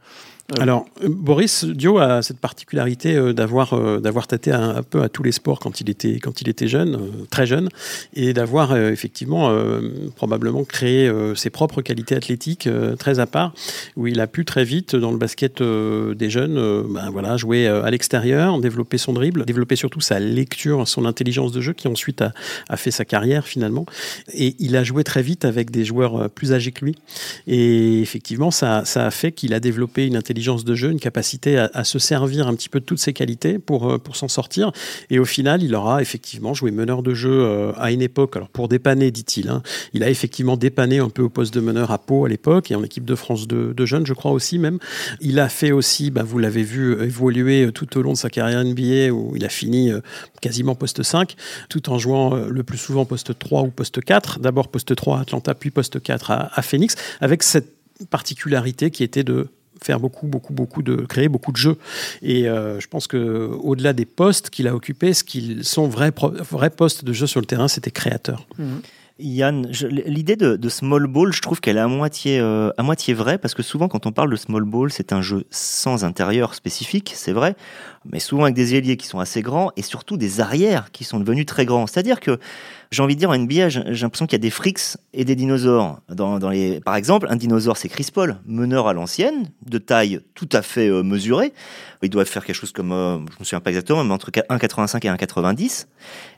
Alors, 0.57 0.87
Boris 1.07 1.67
Dio 1.67 1.99
a 1.99 2.23
cette 2.23 2.39
particularité 2.39 3.15
euh, 3.15 3.35
d'avoir 3.35 3.75
euh, 3.75 4.01
d'avoir 4.01 4.27
tâté 4.27 4.51
un, 4.51 4.83
peu 4.83 5.03
à 5.03 5.11
tous 5.11 5.23
les 5.23 5.33
sports 5.33 5.61
quand 5.61 5.83
il 5.83 5.91
était 5.91 6.21
quand 6.21 6.41
il 6.41 6.49
était 6.49 6.69
jeune, 6.69 6.95
euh, 6.95 7.27
très 7.31 7.45
jeune, 7.45 7.69
et 8.15 8.33
d'avoir 8.33 8.75
effectivement 8.75 9.55
probablement 10.17 10.65
créé 10.65 11.11
ses 11.35 11.51
propres 11.51 11.83
qualités 11.83 12.15
athlétiques 12.15 12.69
très 12.99 13.19
à 13.19 13.27
part, 13.27 13.53
où 13.97 14.07
il 14.07 14.21
a 14.21 14.27
pu 14.27 14.45
très 14.45 14.65
vite 14.65 14.97
dans 14.97 15.11
le 15.11 15.19
basket 15.19 15.63
des 15.63 16.31
jeunes, 16.31 16.85
ben 16.89 17.11
voilà, 17.11 17.37
jouer 17.37 17.67
à 17.67 17.91
l'extérieur, 17.91 18.59
développer 18.59 18.99
son 18.99 19.13
dribble, 19.13 19.45
développer 19.45 19.77
surtout 19.77 20.01
sa 20.01 20.19
lecture, 20.19 20.87
son 20.89 21.05
intelligence 21.05 21.53
de 21.53 21.61
jeu, 21.61 21.73
qui 21.73 21.89
ensuite 21.89 22.23
a, 22.23 22.77
fait 22.77 22.91
sa 22.91 23.05
carrière 23.05 23.47
finalement. 23.47 23.87
Et 24.33 24.57
il 24.59 24.77
a 24.77 24.85
joué 24.85 25.05
très 25.05 25.23
vite 25.23 25.45
avec 25.45 25.71
des 25.71 25.85
joueurs 25.85 26.31
plus 26.31 26.53
âgés 26.53 26.73
que 26.73 26.85
lui, 26.85 26.97
et 27.47 28.01
effectivement 28.01 28.51
ça 28.51 28.83
a 28.95 29.11
fait 29.11 29.33
qu'il 29.33 29.53
a 29.55 29.61
développé 29.61 30.07
une 30.07 30.17
intelligence 30.17 30.38
de 30.38 30.74
jeu, 30.74 30.90
une 30.90 31.01
capacité 31.01 31.59
à, 31.59 31.85
se 31.85 31.98
servir 31.98 32.48
un 32.48 32.55
petit 32.55 32.68
peu 32.68 32.81
de 32.81 32.85
toutes 32.85 32.98
ses 32.98 33.12
qualités 33.12 33.59
pour, 33.59 33.90
euh, 33.90 33.98
pour 33.98 34.16
s'en 34.16 34.29
sortir. 34.29 34.72
Et 35.11 35.18
au 35.18 35.24
final, 35.24 35.62
il 35.62 35.74
aura 35.74 36.01
effectivement 36.01 36.55
joué 36.55 36.70
meneur 36.70 37.03
de 37.03 37.14
jeu 37.14 37.31
euh, 37.31 37.72
à 37.77 37.90
une 37.90 38.03
époque, 38.03 38.37
alors 38.37 38.48
pour 38.48 38.68
dépanner, 38.68 39.11
dit-il. 39.11 39.48
Hein. 39.48 39.62
Il 39.92 40.03
a 40.03 40.11
effectivement 40.11 40.57
dépanné 40.57 40.98
un 40.98 41.11
peu 41.11 41.22
au 41.22 41.29
poste 41.29 41.53
de 41.55 41.61
meneur 41.61 41.90
à 41.90 41.98
Pau 41.98 42.24
à 42.24 42.29
l'époque 42.29 42.70
et 42.70 42.74
en 42.74 42.83
équipe 42.83 43.05
de 43.05 43.14
France 43.14 43.46
de, 43.46 43.72
de, 43.77 43.87
jeunes, 43.87 44.07
je 44.07 44.14
crois 44.14 44.33
aussi 44.33 44.59
même. 44.59 44.79
Il 45.20 45.38
a 45.38 45.48
fait 45.48 45.72
aussi, 45.72 46.11
bah, 46.11 46.22
vous 46.22 46.38
l'avez 46.38 46.62
vu, 46.62 47.03
évoluer 47.03 47.70
tout 47.72 47.98
au 47.98 48.03
long 48.03 48.12
de 48.12 48.18
sa 48.18 48.31
carrière 48.31 48.64
NBA 48.64 49.12
où 49.12 49.37
il 49.37 49.44
a 49.44 49.48
fini 49.48 49.90
euh, 49.90 50.01
quasiment 50.40 50.74
poste 50.74 51.03
5, 51.03 51.35
tout 51.68 51.90
en 51.90 51.98
jouant 51.98 52.35
le 52.35 52.62
plus 52.62 52.79
souvent 52.79 53.05
poste 53.05 53.38
3 53.38 53.62
ou 53.62 53.68
poste 53.68 54.03
4. 54.03 54.40
D'abord 54.40 54.68
poste 54.68 54.94
3 54.94 55.18
à 55.18 55.20
Atlanta, 55.22 55.55
puis 55.55 55.70
poste 55.70 56.01
4 56.01 56.31
à, 56.31 56.51
à 56.55 56.62
Phoenix, 56.62 56.94
avec 57.20 57.42
cette 57.42 57.79
particularité 58.07 58.90
qui 58.90 59.03
était 59.03 59.24
de 59.24 59.48
faire 59.83 60.01
beaucoup, 60.01 60.27
beaucoup, 60.27 60.53
beaucoup 60.53 60.83
de 60.83 60.97
créer 60.97 61.29
beaucoup 61.29 61.53
de 61.53 61.57
jeux. 61.57 61.77
Et 62.23 62.49
euh, 62.49 62.81
je 62.81 62.87
pense 62.88 63.07
que 63.07 63.51
au-delà 63.62 63.93
des 63.93 64.07
postes 64.07 64.51
qu'il 64.51 64.69
a 64.69 64.75
occupés, 64.75 65.14
ce 65.14 65.25
qu'ils 65.25 65.64
sont 65.64 65.88
vrais, 65.88 66.12
vrais 66.51 66.71
postes 66.71 67.05
de 67.05 67.12
jeu 67.12 67.27
sur 67.27 67.41
le 67.41 67.47
terrain, 67.47 67.69
c'était 67.69 67.91
créateur. 67.91 68.47
Mhm. 68.59 68.81
Yann, 69.21 69.69
l'idée 70.07 70.37
de, 70.37 70.69
small 70.69 71.09
ball, 71.09 71.33
je 71.33 71.43
trouve 71.43 71.61
qu'elle 71.61 71.77
est 71.77 71.81
à 71.81 71.88
moitié, 71.88 72.38
euh, 72.38 72.71
à 72.79 72.85
moitié 72.85 73.14
vraie, 73.14 73.37
parce 73.37 73.53
que 73.53 73.64
souvent 73.64 73.88
quand 73.88 74.07
on 74.07 74.12
parle 74.12 74.31
de 74.31 74.37
small 74.37 74.62
ball, 74.62 74.93
c'est 74.93 75.12
un 75.12 75.23
jeu 75.23 75.45
sans 75.51 76.05
intérieur 76.05 76.55
spécifique, 76.55 77.12
c'est 77.17 77.33
vrai, 77.33 77.57
mais 78.05 78.21
souvent 78.21 78.45
avec 78.45 78.55
des 78.55 78.77
ailiers 78.77 78.97
qui 78.97 79.09
sont 79.09 79.19
assez 79.19 79.43
grands 79.43 79.73
et 79.77 79.83
surtout 79.83 80.17
des 80.17 80.41
arrières 80.41 80.93
qui 80.93 81.03
sont 81.03 81.19
devenus 81.19 81.47
très 81.47 81.67
grands. 81.67 81.88
C'est-à-dire 81.88 82.21
que 82.21 82.38
j'ai 82.90 83.03
envie 83.03 83.14
de 83.16 83.20
dire 83.20 83.31
en 83.31 83.37
NBA, 83.37 83.68
j'ai 83.68 83.83
l'impression 83.83 84.27
qu'il 84.27 84.33
y 84.33 84.40
a 84.40 84.42
des 84.42 84.51
frics 84.51 84.96
et 85.12 85.24
des 85.24 85.37
dinosaures. 85.37 86.01
Dans, 86.09 86.38
dans 86.38 86.48
les, 86.48 86.81
par 86.81 86.96
exemple, 86.96 87.27
un 87.29 87.37
dinosaure, 87.37 87.77
c'est 87.77 87.88
Chris 87.88 88.07
Paul, 88.12 88.38
meneur 88.46 88.88
à 88.88 88.94
l'ancienne, 88.94 89.51
de 89.66 89.79
taille 89.79 90.20
tout 90.35 90.48
à 90.53 90.62
fait 90.62 90.88
euh, 90.88 91.03
mesurée. 91.03 91.53
Il 92.03 92.11
doit 92.11 92.24
faire 92.24 92.44
quelque 92.44 92.57
chose 92.57 92.72
comme, 92.72 92.92
euh, 92.92 93.18
je 93.18 93.40
me 93.40 93.44
souviens 93.44 93.61
pas 93.61 93.70
exactement, 93.70 94.05
mais 94.05 94.14
entre 94.14 94.31
1,85 94.31 95.05
et 95.05 95.11
1,90. 95.11 95.87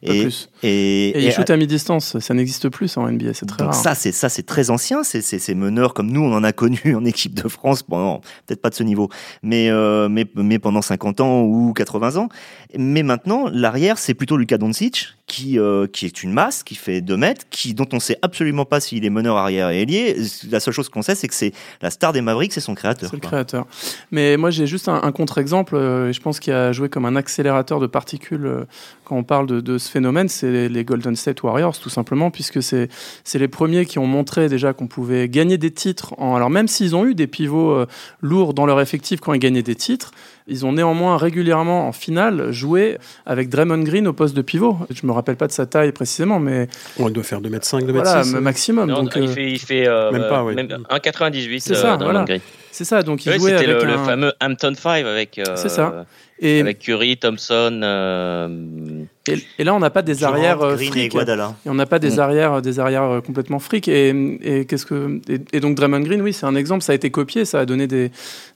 Et, 0.02 0.22
plus. 0.22 0.50
Et, 0.62 1.08
et, 1.10 1.26
il 1.26 1.32
shoot 1.32 1.48
à 1.50 1.56
mi-distance, 1.56 2.18
ça 2.18 2.34
n'existe 2.34 2.68
plus 2.68 2.96
en 2.96 3.08
NBA, 3.08 3.34
c'est 3.34 3.46
très 3.46 3.58
donc 3.58 3.72
rare. 3.72 3.82
Ça, 3.82 3.94
c'est 3.94 4.12
ça, 4.12 4.28
c'est 4.28 4.42
très 4.42 4.70
ancien. 4.70 5.04
C'est 5.04 5.20
ces 5.20 5.54
meneurs 5.54 5.94
comme 5.94 6.10
nous, 6.10 6.22
on 6.22 6.32
en 6.32 6.42
a 6.42 6.52
connu 6.52 6.80
en 6.96 7.04
équipe 7.04 7.34
de 7.34 7.48
France 7.48 7.82
pendant, 7.84 8.20
peut-être 8.46 8.62
pas 8.62 8.70
de 8.70 8.74
ce 8.74 8.82
niveau, 8.82 9.08
mais, 9.42 9.70
euh, 9.70 10.08
mais, 10.08 10.26
mais 10.34 10.58
pendant 10.58 10.82
50 10.82 11.20
ans 11.20 11.42
ou 11.42 11.72
80 11.74 12.16
ans. 12.16 12.28
Mais 12.76 13.02
maintenant, 13.04 13.48
l'arrière, 13.52 13.98
c'est 13.98 14.14
plutôt 14.14 14.36
Luka 14.36 14.58
Doncic, 14.58 15.08
qui, 15.26 15.58
qui 15.92 16.06
est 16.06 16.22
une 16.24 16.32
masse, 16.40 16.62
qui 16.62 16.74
fait 16.74 17.02
2 17.02 17.16
mètres, 17.16 17.44
qui, 17.50 17.74
dont 17.74 17.88
on 17.92 18.00
sait 18.00 18.16
absolument 18.22 18.64
pas 18.64 18.80
s'il 18.80 19.04
est 19.04 19.10
meneur 19.10 19.36
arrière 19.36 19.68
et 19.68 19.82
ailier. 19.82 20.16
La 20.50 20.58
seule 20.58 20.72
chose 20.72 20.88
qu'on 20.88 21.02
sait, 21.02 21.14
c'est 21.14 21.28
que 21.28 21.34
c'est 21.34 21.52
la 21.82 21.90
star 21.90 22.12
des 22.14 22.22
Mavericks, 22.22 22.54
c'est 22.54 22.60
son 22.60 22.74
créateur. 22.74 23.10
C'est 23.10 23.16
le 23.16 23.20
créateur. 23.20 23.66
Mais 24.10 24.38
moi, 24.38 24.50
j'ai 24.50 24.66
juste 24.66 24.88
un, 24.88 25.12
contre-exemple, 25.12 25.74
euh, 25.76 26.08
et 26.08 26.12
je 26.14 26.20
pense 26.20 26.40
qu'il 26.40 26.54
a 26.54 26.72
joué 26.72 26.88
comme 26.88 27.04
un 27.04 27.16
accélérateur 27.16 27.78
de 27.78 27.86
particules 27.86 28.46
euh, 28.46 28.64
quand 29.04 29.16
on 29.16 29.24
parle 29.24 29.46
de, 29.46 29.60
de 29.60 29.76
ce 29.76 29.90
phénomène, 29.90 30.28
c'est 30.28 30.68
les 30.68 30.84
Golden 30.84 31.14
State 31.14 31.42
Warriors, 31.42 31.78
tout 31.78 31.90
simplement, 31.90 32.30
puisque 32.30 32.62
c'est 32.62 32.88
les 33.34 33.48
premiers 33.48 33.84
qui 33.84 33.98
ont 33.98 34.06
montré 34.06 34.48
déjà 34.48 34.72
qu'on 34.72 34.86
pouvait 34.86 35.28
gagner 35.28 35.58
des 35.58 35.72
titres. 35.72 36.14
En, 36.16 36.36
alors, 36.36 36.48
même 36.48 36.68
s'ils 36.68 36.96
ont 36.96 37.04
eu 37.04 37.14
des 37.14 37.26
pivots 37.26 37.84
lourds 38.22 38.54
dans 38.54 38.66
leur 38.66 38.80
effectif 38.80 39.20
quand 39.20 39.32
ils 39.34 39.40
gagnaient 39.40 39.64
des 39.64 39.74
titres, 39.74 40.12
ils 40.50 40.66
ont 40.66 40.72
néanmoins 40.72 41.16
régulièrement 41.16 41.86
en 41.88 41.92
finale 41.92 42.50
joué 42.50 42.98
avec 43.24 43.48
Draymond 43.48 43.82
Green 43.84 44.06
au 44.08 44.12
poste 44.12 44.36
de 44.36 44.42
pivot. 44.42 44.76
Je 44.92 45.06
me 45.06 45.12
rappelle 45.12 45.36
pas 45.36 45.46
de 45.46 45.52
sa 45.52 45.64
taille 45.64 45.92
précisément, 45.92 46.40
mais 46.40 46.68
on 46.98 47.08
doit 47.08 47.22
faire 47.22 47.40
2m5, 47.40 47.86
2m6 47.86 47.92
voilà, 47.92 48.24
maximum. 48.40 48.88
donc, 48.88 49.12
il 49.16 49.28
fait, 49.28 49.50
il 49.52 49.58
fait 49.58 49.86
euh, 49.86 50.10
même 50.10 50.28
pas, 50.28 50.42
1,98. 50.42 51.60
C'est 51.60 51.74
ça, 51.74 51.94
euh, 51.94 52.24
Green. 52.24 52.40
C'est 52.72 52.84
ça, 52.84 53.02
donc 53.02 53.24
il 53.26 53.32
oui, 53.32 53.38
jouait 53.38 53.54
avec 53.54 53.68
le, 53.68 53.82
un... 53.82 53.84
le 53.84 53.98
fameux 53.98 54.32
Hampton 54.40 54.74
5 54.74 55.06
avec. 55.06 55.38
Euh, 55.38 55.44
c'est 55.54 55.68
ça. 55.68 56.06
Et 56.42 56.60
avec 56.60 56.78
Curry, 56.78 57.16
Thompson. 57.18 57.80
Euh... 57.82 59.04
Et, 59.28 59.36
et, 59.58 59.64
là, 59.64 59.74
on 59.74 59.78
n'a 59.78 59.90
pas 59.90 60.02
des 60.02 60.14
Durant, 60.14 60.30
arrières 60.32 60.58
Green 60.58 60.90
fric. 60.90 60.96
Et, 60.96 61.08
Guadala. 61.08 61.54
et 61.64 61.68
on 61.68 61.74
n'a 61.74 61.86
pas 61.86 61.98
des 61.98 62.16
Mm. 62.16 62.20
arrières, 62.20 62.62
des 62.62 62.80
arrières 62.80 63.20
complètement 63.24 63.58
fric. 63.58 63.86
Et, 63.88 64.08
et 64.42 64.64
qu'est-ce 64.64 64.86
que 64.86 65.20
et, 65.28 65.40
et 65.52 65.60
donc 65.60 65.76
Draymond 65.76 66.00
Green, 66.00 66.22
oui, 66.22 66.32
c'est 66.32 66.46
un 66.46 66.54
exemple. 66.56 66.82
Ça 66.82 66.92
a 66.92 66.94
été 66.94 67.10
copié, 67.10 67.44
ça 67.44 67.60
a 67.60 67.66
donné 67.66 67.86
des, 67.86 68.10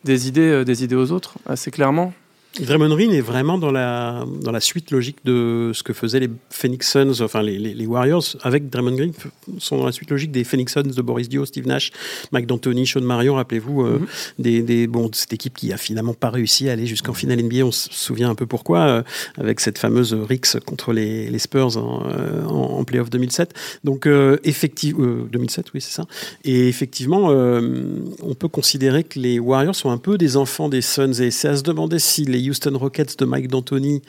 des 0.04 0.28
idées, 0.28 0.64
des 0.64 0.82
idées 0.82 0.96
aux 0.96 1.12
autres, 1.12 1.34
assez 1.46 1.70
clairement. 1.70 2.12
Draymond 2.60 2.90
Green 2.94 3.10
est 3.12 3.20
vraiment 3.20 3.58
dans 3.58 3.72
la, 3.72 4.24
dans 4.42 4.52
la 4.52 4.60
suite 4.60 4.92
logique 4.92 5.16
de 5.24 5.72
ce 5.74 5.82
que 5.82 5.92
faisaient 5.92 6.20
les 6.20 6.30
Phoenix 6.50 6.88
Suns, 6.88 7.20
enfin 7.20 7.42
les, 7.42 7.58
les, 7.58 7.74
les 7.74 7.86
Warriors, 7.86 8.22
avec 8.42 8.70
Draymond 8.70 8.94
Green, 8.94 9.12
sont 9.58 9.78
dans 9.78 9.86
la 9.86 9.90
suite 9.92 10.10
logique 10.10 10.30
des 10.30 10.44
Phoenix 10.44 10.72
Suns 10.72 10.82
de 10.82 11.02
Boris 11.02 11.28
Dio, 11.28 11.44
Steve 11.46 11.66
Nash, 11.66 11.90
Mike 12.30 12.46
D'Antoni, 12.46 12.86
Sean 12.86 13.00
Marion, 13.00 13.34
rappelez-vous, 13.34 13.82
euh, 13.82 13.98
Mhm. 13.98 14.06
des, 14.38 14.62
des, 14.62 14.86
bon, 14.86 15.10
cette 15.12 15.32
équipe 15.32 15.54
qui 15.54 15.72
a 15.72 15.76
finalement 15.76 16.14
pas 16.14 16.30
réussi 16.30 16.68
à 16.68 16.72
aller 16.72 16.86
jusqu'en 16.86 17.12
finale 17.12 17.40
NBA, 17.42 17.64
on 17.64 17.72
se 17.72 17.88
souvient 17.90 18.30
un 18.30 18.34
peu 18.36 18.46
pourquoi, 18.46 18.78
euh, 18.86 19.02
avec 19.36 19.58
cette 19.58 19.78
fameuse 19.78 20.14
Rix 20.14 20.56
contre 20.64 20.92
les, 20.92 21.30
les 21.30 21.38
Spurs 21.40 21.76
en, 21.76 22.04
euh, 22.06 22.44
en, 22.44 22.78
en 22.78 22.84
playoff 22.84 23.10
2007. 23.10 23.52
Donc, 23.82 24.06
euh, 24.06 24.36
effectivement, 24.44 25.24
2007, 25.30 25.66
oui, 25.74 25.80
c'est 25.80 25.92
ça. 25.92 26.04
Et 26.44 26.68
effectivement, 26.68 27.30
on 27.30 28.34
peut 28.34 28.48
considérer 28.48 29.02
que 29.02 29.18
les 29.18 29.38
Warriors 29.38 29.74
sont 29.74 29.90
un 29.90 29.98
peu 29.98 30.18
des 30.18 30.36
enfants 30.36 30.68
des 30.68 30.82
Suns, 30.82 31.20
et 31.20 31.30
c'est 31.30 31.48
à 31.48 31.56
se 31.56 31.62
demander 31.62 31.98
si 31.98 32.24
les 32.24 32.43
Houston 32.50 32.76
Rockets 32.78 33.18
de 33.18 33.24
Mike 33.24 33.48
D'Antoni 33.48 34.02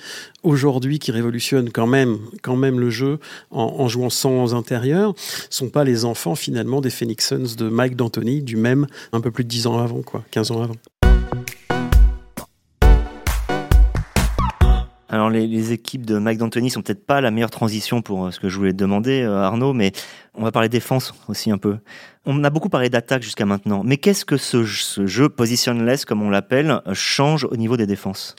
aujourd'hui 0.44 1.00
qui 1.00 1.12
révolutionnent 1.12 1.72
quand 1.72 1.88
même, 1.88 2.20
quand 2.42 2.56
même 2.56 2.80
le 2.80 2.90
jeu 2.90 3.20
en, 3.52 3.88
jouant 3.88 4.10
sans 4.10 4.56
intérieur, 4.56 5.14
sont 5.50 5.70
pas 5.70 5.84
les 5.84 6.06
enfants 6.06 6.36
finalement 6.36 6.82
des 6.82 6.90
Phoenix 6.90 7.28
Suns 7.28 7.56
de 7.58 7.70
Mike 7.70 7.96
D'Antoni, 7.96 8.42
du 8.42 8.56
même 8.56 8.88
un 9.12 9.22
peu 9.22 9.32
plus 9.32 9.44
de 9.44 9.50
10 9.50 9.68
ans 9.68 9.80
avant, 9.80 10.02
quoi, 10.02 10.24
15 10.32 10.52
ans 10.52 10.62
avant. 10.62 10.76
Alors 15.08 15.30
les, 15.30 15.72
équipes 15.72 16.06
de 16.06 16.18
Mike 16.18 16.40
D'Antoni 16.40 16.70
sont 16.70 16.82
peut-être 16.82 17.06
pas 17.06 17.22
la 17.22 17.30
meilleure 17.30 17.52
transition 17.52 18.02
pour 18.02 18.34
ce 18.34 18.40
que 18.40 18.50
je 18.50 18.58
voulais 18.58 18.74
te 18.74 18.78
demander, 18.78 19.24
Arnaud, 19.24 19.74
mais 19.74 19.92
on 20.34 20.44
va 20.44 20.52
parler 20.52 20.68
défense 20.68 21.14
aussi 21.28 21.52
un 21.52 21.60
peu. 21.60 21.78
On 22.26 22.44
a 22.44 22.50
beaucoup 22.50 22.70
parlé 22.70 22.90
d'attaque 22.90 23.22
jusqu'à 23.22 23.46
maintenant, 23.46 23.84
mais 23.84 23.98
qu'est-ce 23.98 24.26
que 24.26 24.38
ce, 24.38 24.66
ce 24.66 25.06
jeu 25.06 25.30
positionless, 25.30 26.06
comme 26.06 26.24
on 26.24 26.30
l'appelle, 26.32 26.82
change 26.94 27.46
au 27.46 27.56
niveau 27.56 27.78
des 27.78 27.86
défenses? 27.86 28.36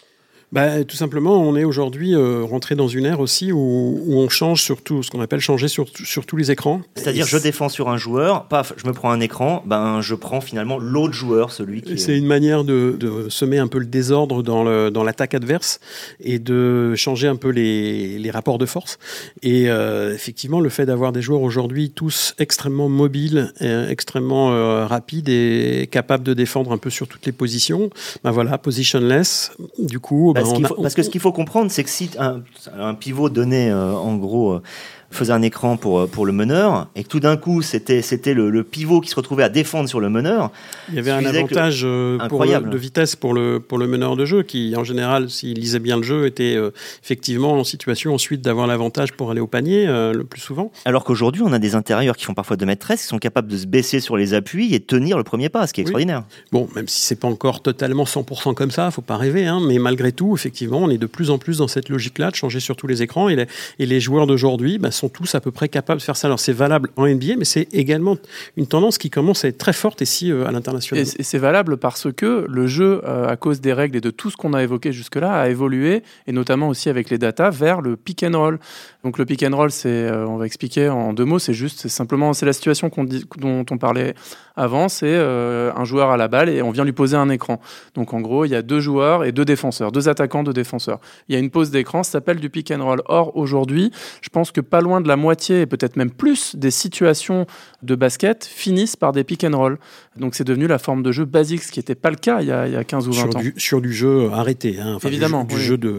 Bah, 0.52 0.84
tout 0.84 0.96
simplement, 0.96 1.40
on 1.40 1.56
est 1.56 1.64
aujourd'hui 1.64 2.14
euh, 2.14 2.44
rentré 2.44 2.76
dans 2.76 2.86
une 2.86 3.04
ère 3.04 3.18
aussi 3.18 3.50
où, 3.50 4.00
où, 4.06 4.16
on 4.16 4.28
change 4.28 4.62
surtout 4.62 5.02
ce 5.02 5.10
qu'on 5.10 5.20
appelle 5.20 5.40
changer 5.40 5.66
sur, 5.66 5.86
sur 6.04 6.24
tous 6.24 6.36
les 6.36 6.52
écrans. 6.52 6.82
C'est-à-dire, 6.94 7.26
je 7.26 7.36
défends 7.36 7.68
sur 7.68 7.88
un 7.88 7.96
joueur, 7.96 8.46
paf, 8.46 8.72
je 8.76 8.86
me 8.86 8.92
prends 8.92 9.10
un 9.10 9.18
écran, 9.18 9.64
ben 9.66 10.00
je 10.02 10.14
prends 10.14 10.40
finalement 10.40 10.78
l'autre 10.78 11.14
joueur, 11.14 11.50
celui 11.50 11.82
qui. 11.82 11.98
C'est 11.98 12.14
est... 12.14 12.18
une 12.18 12.26
manière 12.26 12.62
de, 12.62 12.96
de, 12.98 13.28
semer 13.28 13.58
un 13.58 13.66
peu 13.66 13.78
le 13.78 13.86
désordre 13.86 14.44
dans 14.44 14.62
le 14.62 14.90
dans 14.90 15.02
l'attaque 15.02 15.34
adverse 15.34 15.80
et 16.20 16.38
de 16.38 16.94
changer 16.94 17.26
un 17.26 17.36
peu 17.36 17.48
les, 17.48 18.18
les 18.18 18.30
rapports 18.30 18.58
de 18.58 18.66
force. 18.66 18.98
Et 19.42 19.68
euh, 19.68 20.14
effectivement, 20.14 20.60
le 20.60 20.68
fait 20.68 20.86
d'avoir 20.86 21.10
des 21.10 21.22
joueurs 21.22 21.42
aujourd'hui 21.42 21.90
tous 21.90 22.34
extrêmement 22.38 22.88
mobiles, 22.88 23.52
et 23.60 23.90
extrêmement 23.90 24.52
euh, 24.52 24.86
rapides 24.86 25.28
et 25.28 25.88
capables 25.90 26.22
de 26.22 26.34
défendre 26.34 26.70
un 26.70 26.78
peu 26.78 26.90
sur 26.90 27.08
toutes 27.08 27.26
les 27.26 27.32
positions, 27.32 27.90
ben 28.22 28.30
voilà, 28.30 28.58
positionless. 28.58 29.52
Du 29.78 29.98
coup, 29.98 30.34
parce, 30.40 30.68
faut, 30.68 30.82
parce 30.82 30.94
que 30.94 31.02
ce 31.02 31.10
qu'il 31.10 31.20
faut 31.20 31.32
comprendre, 31.32 31.70
c'est 31.70 31.84
que 31.84 31.90
si 31.90 32.10
un, 32.18 32.42
un 32.78 32.94
pivot 32.94 33.28
donné, 33.28 33.70
euh, 33.70 33.92
en 33.92 34.16
gros, 34.16 34.52
euh, 34.52 34.62
faisait 35.10 35.32
un 35.32 35.42
écran 35.42 35.76
pour, 35.76 36.08
pour 36.08 36.26
le 36.26 36.32
meneur, 36.32 36.88
et 36.94 37.04
que 37.04 37.08
tout 37.08 37.20
d'un 37.20 37.36
coup, 37.36 37.62
c'était, 37.62 38.02
c'était 38.02 38.34
le, 38.34 38.50
le, 38.50 38.64
pivot 38.64 39.00
qui 39.00 39.08
se 39.08 39.16
retrouvait 39.16 39.44
à 39.44 39.48
défendre 39.48 39.88
sur 39.88 40.00
le 40.00 40.08
meneur. 40.08 40.50
Il 40.88 40.94
y 40.96 40.98
avait 40.98 41.10
un 41.10 41.24
avantage 41.24 41.84
le... 41.84 42.18
pour 42.28 42.44
le, 42.44 42.60
de 42.60 42.76
vitesse 42.76 43.16
pour 43.16 43.34
le, 43.34 43.60
pour 43.60 43.78
le 43.78 43.86
meneur 43.86 44.16
de 44.16 44.24
jeu, 44.24 44.42
qui, 44.42 44.74
en 44.76 44.84
général, 44.84 45.30
s'il 45.30 45.58
lisait 45.58 45.78
bien 45.78 45.96
le 45.96 46.02
jeu, 46.02 46.26
était 46.26 46.56
euh, 46.56 46.70
effectivement 47.02 47.52
en 47.52 47.64
situation 47.64 48.14
ensuite 48.14 48.42
d'avoir 48.42 48.66
l'avantage 48.66 49.12
pour 49.12 49.30
aller 49.30 49.40
au 49.40 49.46
panier 49.46 49.86
euh, 49.86 50.12
le 50.12 50.24
plus 50.24 50.40
souvent. 50.40 50.72
Alors 50.84 51.04
qu'aujourd'hui, 51.04 51.42
on 51.44 51.52
a 51.52 51.58
des 51.58 51.74
intérieurs 51.74 52.16
qui 52.16 52.24
font 52.24 52.34
parfois 52.34 52.56
2 52.56 52.66
mètres 52.66 52.86
13, 52.86 53.00
qui 53.00 53.06
sont 53.06 53.18
capables 53.18 53.48
de 53.48 53.56
se 53.56 53.66
baisser 53.66 54.00
sur 54.00 54.16
les 54.16 54.34
appuis 54.34 54.74
et 54.74 54.78
de 54.78 54.84
tenir 54.84 55.16
le 55.16 55.24
premier 55.24 55.48
pas, 55.48 55.66
ce 55.66 55.72
qui 55.72 55.80
est 55.80 55.84
oui. 55.84 55.88
extraordinaire. 55.88 56.24
Bon, 56.52 56.68
même 56.74 56.88
si 56.88 57.02
c'est 57.02 57.20
pas 57.20 57.28
encore 57.28 57.62
totalement 57.62 58.04
100% 58.04 58.54
comme 58.54 58.70
ça, 58.70 58.90
faut 58.90 59.02
pas 59.02 59.16
rêver, 59.16 59.46
hein, 59.46 59.60
mais 59.66 59.78
malgré 59.78 60.12
tout, 60.12 60.34
effectivement, 60.34 60.78
on 60.78 60.90
est 60.90 60.98
de 60.98 61.06
plus 61.06 61.30
en 61.30 61.38
plus 61.38 61.58
dans 61.58 61.68
cette 61.68 61.88
logique-là, 61.88 62.30
de 62.30 62.36
changer 62.36 62.60
sur 62.60 62.76
tous 62.76 62.86
les 62.86 63.02
écrans, 63.02 63.28
et 63.28 63.36
les, 63.36 63.46
et 63.78 63.86
les 63.86 64.00
joueurs 64.00 64.26
d'aujourd'hui 64.26 64.78
bah, 64.78 64.90
sont 64.96 65.08
tous 65.08 65.34
à 65.34 65.40
peu 65.40 65.50
près 65.50 65.68
capables 65.68 66.00
de 66.00 66.04
faire 66.04 66.16
ça. 66.16 66.28
Alors 66.28 66.40
c'est 66.40 66.52
valable 66.52 66.90
en 66.96 67.06
NBA, 67.06 67.36
mais 67.38 67.44
c'est 67.44 67.68
également 67.72 68.16
une 68.56 68.66
tendance 68.66 68.98
qui 68.98 69.10
commence 69.10 69.44
à 69.44 69.48
être 69.48 69.58
très 69.58 69.72
forte 69.72 70.00
ici 70.00 70.32
euh, 70.32 70.46
à 70.46 70.52
l'international. 70.52 71.04
Et 71.04 71.22
c'est 71.22 71.38
valable 71.38 71.76
parce 71.76 72.12
que 72.12 72.46
le 72.48 72.66
jeu, 72.66 73.00
euh, 73.04 73.28
à 73.28 73.36
cause 73.36 73.60
des 73.60 73.72
règles 73.72 73.96
et 73.96 74.00
de 74.00 74.10
tout 74.10 74.30
ce 74.30 74.36
qu'on 74.36 74.54
a 74.54 74.62
évoqué 74.62 74.92
jusque-là, 74.92 75.32
a 75.34 75.48
évolué, 75.48 76.02
et 76.26 76.32
notamment 76.32 76.68
aussi 76.68 76.88
avec 76.88 77.10
les 77.10 77.18
datas, 77.18 77.50
vers 77.50 77.80
le 77.80 77.96
pick 77.96 78.22
and 78.22 78.38
roll. 78.38 78.58
Donc 79.06 79.18
le 79.18 79.24
pick 79.24 79.44
and 79.44 79.56
roll, 79.56 79.70
c'est, 79.70 79.88
euh, 79.88 80.26
on 80.26 80.36
va 80.36 80.46
expliquer 80.46 80.88
en 80.88 81.12
deux 81.12 81.24
mots, 81.24 81.38
c'est 81.38 81.54
juste, 81.54 81.78
c'est 81.78 81.88
simplement, 81.88 82.32
c'est 82.32 82.44
la 82.44 82.52
situation 82.52 82.90
dont 83.36 83.64
on 83.70 83.78
parlait 83.78 84.16
avant, 84.56 84.88
c'est 84.88 85.06
euh, 85.06 85.70
un 85.76 85.84
joueur 85.84 86.10
à 86.10 86.16
la 86.16 86.26
balle 86.26 86.48
et 86.48 86.60
on 86.60 86.72
vient 86.72 86.84
lui 86.84 86.90
poser 86.90 87.16
un 87.16 87.28
écran. 87.28 87.60
Donc 87.94 88.14
en 88.14 88.20
gros, 88.20 88.46
il 88.46 88.48
y 88.48 88.56
a 88.56 88.62
deux 88.62 88.80
joueurs 88.80 89.22
et 89.22 89.30
deux 89.30 89.44
défenseurs, 89.44 89.92
deux 89.92 90.08
attaquants, 90.08 90.42
deux 90.42 90.52
défenseurs. 90.52 90.98
Il 91.28 91.34
y 91.34 91.36
a 91.36 91.38
une 91.38 91.50
pause 91.50 91.70
d'écran, 91.70 92.02
ça 92.02 92.10
s'appelle 92.10 92.40
du 92.40 92.50
pick 92.50 92.72
and 92.72 92.84
roll. 92.84 93.00
Or 93.04 93.36
aujourd'hui, 93.36 93.92
je 94.22 94.28
pense 94.28 94.50
que 94.50 94.60
pas 94.60 94.80
loin 94.80 95.00
de 95.00 95.06
la 95.06 95.14
moitié 95.14 95.60
et 95.60 95.66
peut-être 95.66 95.94
même 95.94 96.10
plus 96.10 96.56
des 96.56 96.72
situations 96.72 97.46
de 97.86 97.94
basket 97.94 98.44
finissent 98.44 98.96
par 98.96 99.12
des 99.12 99.24
pick 99.24 99.44
and 99.44 99.56
roll. 99.56 99.78
Donc 100.16 100.34
c'est 100.34 100.44
devenu 100.44 100.66
la 100.66 100.78
forme 100.78 101.02
de 101.02 101.12
jeu 101.12 101.24
basique, 101.24 101.62
ce 101.62 101.72
qui 101.72 101.78
n'était 101.78 101.94
pas 101.94 102.10
le 102.10 102.16
cas 102.16 102.40
il 102.40 102.48
y, 102.48 102.52
a, 102.52 102.66
il 102.66 102.72
y, 102.72 102.76
a, 102.76 102.84
15 102.84 103.08
ou 103.08 103.12
20 103.12 103.18
sur 103.18 103.36
ans. 103.36 103.40
Du, 103.40 103.54
sur 103.56 103.80
du 103.80 103.92
jeu 103.92 104.30
arrêté, 104.32 104.78
hein, 104.80 104.94
enfin, 104.96 105.08
évidemment, 105.08 105.44
du, 105.44 105.58
jeu, 105.58 105.74
oui. 105.74 105.80
du 105.80 105.86
jeu 105.86 105.94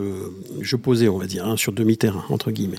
de 0.60 0.64
jeu 0.64 0.78
posé, 0.78 1.10
on 1.10 1.18
va 1.18 1.26
dire, 1.26 1.48
hein, 1.48 1.58
sur 1.58 1.72
demi-terrain 1.72 2.24
entre 2.30 2.52
guillemets. 2.52 2.78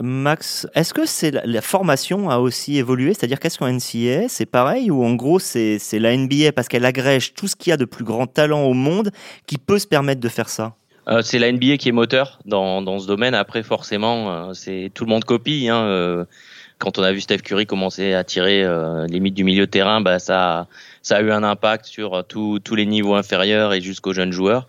Max, 0.00 0.66
est-ce 0.74 0.92
que 0.92 1.06
c'est 1.06 1.30
la, 1.30 1.46
la, 1.46 1.62
formation 1.62 2.28
a 2.28 2.38
aussi 2.38 2.78
évolué? 2.78 3.14
C'est-à-dire 3.14 3.38
qu'est-ce 3.38 3.58
qu'en 3.58 3.70
NCAA 3.70 4.28
c'est 4.28 4.46
pareil 4.46 4.90
ou 4.90 5.04
en 5.04 5.14
gros 5.14 5.38
c'est 5.38 5.78
la 5.92 6.16
NBA 6.16 6.52
parce 6.52 6.68
qu'elle 6.68 6.84
agrège 6.84 7.34
tout 7.34 7.48
ce 7.48 7.56
qu'il 7.56 7.70
y 7.70 7.72
a 7.72 7.76
de 7.76 7.84
plus 7.84 8.04
grand 8.04 8.26
talent 8.26 8.64
au 8.64 8.74
monde 8.74 9.10
qui 9.46 9.58
peut 9.58 9.78
se 9.78 9.86
permettre 9.86 10.20
de 10.20 10.28
faire 10.28 10.48
ça? 10.48 10.74
Euh, 11.08 11.22
c'est 11.22 11.38
la 11.38 11.52
NBA 11.52 11.76
qui 11.76 11.88
est 11.88 11.92
moteur 11.92 12.38
dans, 12.46 12.80
dans 12.82 12.98
ce 12.98 13.06
domaine. 13.06 13.34
Après, 13.34 13.62
forcément, 13.62 14.30
euh, 14.30 14.52
c'est 14.54 14.90
tout 14.94 15.04
le 15.04 15.10
monde 15.10 15.24
copie. 15.24 15.68
Hein, 15.68 15.82
euh, 15.84 16.24
quand 16.78 16.98
on 16.98 17.02
a 17.02 17.12
vu 17.12 17.20
Steph 17.20 17.38
Curry 17.38 17.66
commencer 17.66 18.14
à 18.14 18.24
tirer 18.24 18.62
euh, 18.64 19.06
limite 19.06 19.34
du 19.34 19.44
milieu 19.44 19.66
de 19.66 19.70
terrain, 19.70 20.00
bah, 20.00 20.18
ça, 20.18 20.66
ça 21.02 21.16
a 21.16 21.22
eu 21.22 21.30
un 21.30 21.42
impact 21.42 21.86
sur 21.86 22.24
tous 22.26 22.74
les 22.74 22.86
niveaux 22.86 23.14
inférieurs 23.14 23.72
et 23.72 23.80
jusqu'aux 23.80 24.12
jeunes 24.12 24.32
joueurs. 24.32 24.68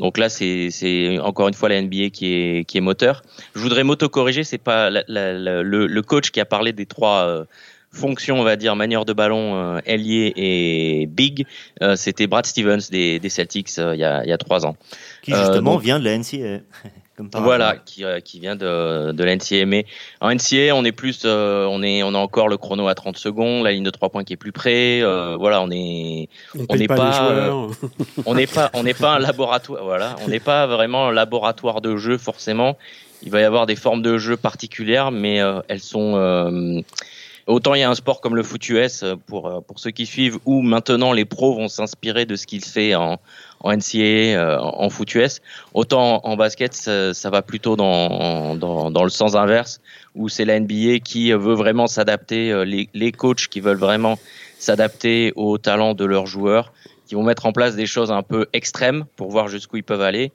Donc 0.00 0.16
là, 0.16 0.30
c'est 0.30 1.18
encore 1.20 1.48
une 1.48 1.54
fois 1.54 1.68
la 1.68 1.80
NBA 1.80 2.08
qui 2.10 2.32
est, 2.32 2.64
qui 2.64 2.78
est 2.78 2.80
moteur. 2.80 3.22
Je 3.54 3.60
voudrais 3.60 3.84
m'auto-corriger, 3.84 4.44
c'est 4.44 4.56
pas 4.56 4.88
la, 4.88 5.04
la, 5.08 5.34
la, 5.34 5.62
le, 5.62 5.86
le, 5.86 6.02
coach 6.02 6.30
qui 6.30 6.40
a 6.40 6.46
parlé 6.46 6.72
des 6.72 6.86
trois 6.86 7.26
euh, 7.26 7.44
fonctions, 7.92 8.40
on 8.40 8.42
va 8.42 8.56
dire, 8.56 8.74
manière 8.76 9.04
de 9.04 9.12
ballon, 9.12 9.56
euh, 9.56 9.80
ailier 9.84 10.32
et 10.36 11.06
big. 11.06 11.46
Euh, 11.82 11.96
C'était 11.96 12.26
Brad 12.26 12.46
Stevens 12.46 12.88
des, 12.90 13.20
des 13.20 13.28
Celtics 13.28 13.76
il 13.76 13.98
y, 13.98 14.04
a, 14.04 14.24
y, 14.24 14.32
a, 14.32 14.38
trois 14.38 14.64
ans. 14.64 14.74
Qui 15.20 15.34
justement 15.34 15.74
donc, 15.74 15.82
vient 15.82 16.00
de 16.00 16.04
la 16.04 16.16
NCAA. 16.16 16.60
voilà, 17.34 17.76
qui, 17.76 18.04
euh, 18.04 18.20
qui, 18.20 18.40
vient 18.40 18.56
de, 18.56 19.12
de 19.12 19.24
l'NCA. 19.24 19.66
Mais 19.66 19.86
en 20.20 20.34
NCA, 20.34 20.74
on 20.74 20.84
est 20.84 20.92
plus, 20.92 21.22
euh, 21.24 21.66
on 21.66 21.82
est, 21.82 22.02
on 22.02 22.14
a 22.14 22.18
encore 22.18 22.48
le 22.48 22.56
chrono 22.56 22.88
à 22.88 22.94
30 22.94 23.16
secondes, 23.16 23.64
la 23.64 23.72
ligne 23.72 23.84
de 23.84 23.90
3 23.90 24.10
points 24.10 24.24
qui 24.24 24.32
est 24.32 24.36
plus 24.36 24.52
près. 24.52 25.02
Euh, 25.02 25.36
voilà, 25.38 25.62
on 25.62 25.70
est, 25.70 26.28
on 26.68 26.76
n'est 26.76 26.86
pas, 26.86 27.50
on 28.26 28.34
n'est 28.34 28.46
pas, 28.46 28.70
on 28.74 28.82
n'est 28.82 28.94
pas 28.94 29.14
un 29.14 29.18
laboratoire. 29.18 29.84
Voilà, 29.84 30.16
on 30.24 30.28
n'est 30.28 30.40
pas 30.40 30.66
vraiment 30.66 31.08
un 31.08 31.12
laboratoire 31.12 31.80
de 31.80 31.96
jeu 31.96 32.18
forcément. 32.18 32.76
Il 33.22 33.30
va 33.30 33.40
y 33.40 33.44
avoir 33.44 33.66
des 33.66 33.76
formes 33.76 34.02
de 34.02 34.16
jeu 34.16 34.36
particulières, 34.36 35.10
mais 35.10 35.40
elles 35.68 35.80
sont 35.80 36.82
Autant 37.46 37.74
il 37.74 37.80
y 37.80 37.82
a 37.82 37.90
un 37.90 37.94
sport 37.96 38.20
comme 38.20 38.36
le 38.36 38.44
foot 38.44 38.68
US 38.68 39.04
pour, 39.26 39.64
pour 39.66 39.80
ceux 39.80 39.90
qui 39.90 40.06
suivent, 40.06 40.38
où 40.44 40.62
maintenant 40.62 41.12
les 41.12 41.24
pros 41.24 41.54
vont 41.54 41.68
s'inspirer 41.68 42.24
de 42.24 42.36
ce 42.36 42.46
qu'il 42.46 42.64
fait 42.64 42.94
en, 42.94 43.18
en 43.60 43.72
NCAA, 43.72 44.36
euh, 44.36 44.58
en 44.58 44.88
foot 44.90 45.14
US. 45.14 45.40
Autant 45.74 46.20
en, 46.24 46.36
basket, 46.36 46.74
ça, 46.74 47.30
va 47.30 47.42
plutôt 47.42 47.76
dans, 47.76 48.56
dans, 48.56 48.90
dans, 48.90 49.04
le 49.04 49.10
sens 49.10 49.34
inverse, 49.34 49.80
où 50.14 50.28
c'est 50.28 50.44
la 50.44 50.58
NBA 50.58 51.00
qui 51.04 51.32
veut 51.32 51.54
vraiment 51.54 51.86
s'adapter, 51.86 52.50
euh, 52.50 52.64
les, 52.64 52.88
les 52.94 53.12
coachs 53.12 53.48
qui 53.48 53.60
veulent 53.60 53.78
vraiment 53.78 54.18
s'adapter 54.58 55.32
aux 55.36 55.58
talents 55.58 55.94
de 55.94 56.04
leurs 56.04 56.26
joueurs, 56.26 56.72
qui 57.06 57.14
vont 57.14 57.22
mettre 57.22 57.46
en 57.46 57.52
place 57.52 57.76
des 57.76 57.86
choses 57.86 58.10
un 58.10 58.22
peu 58.22 58.46
extrêmes 58.52 59.04
pour 59.16 59.30
voir 59.30 59.48
jusqu'où 59.48 59.76
ils 59.76 59.84
peuvent 59.84 60.02
aller 60.02 60.32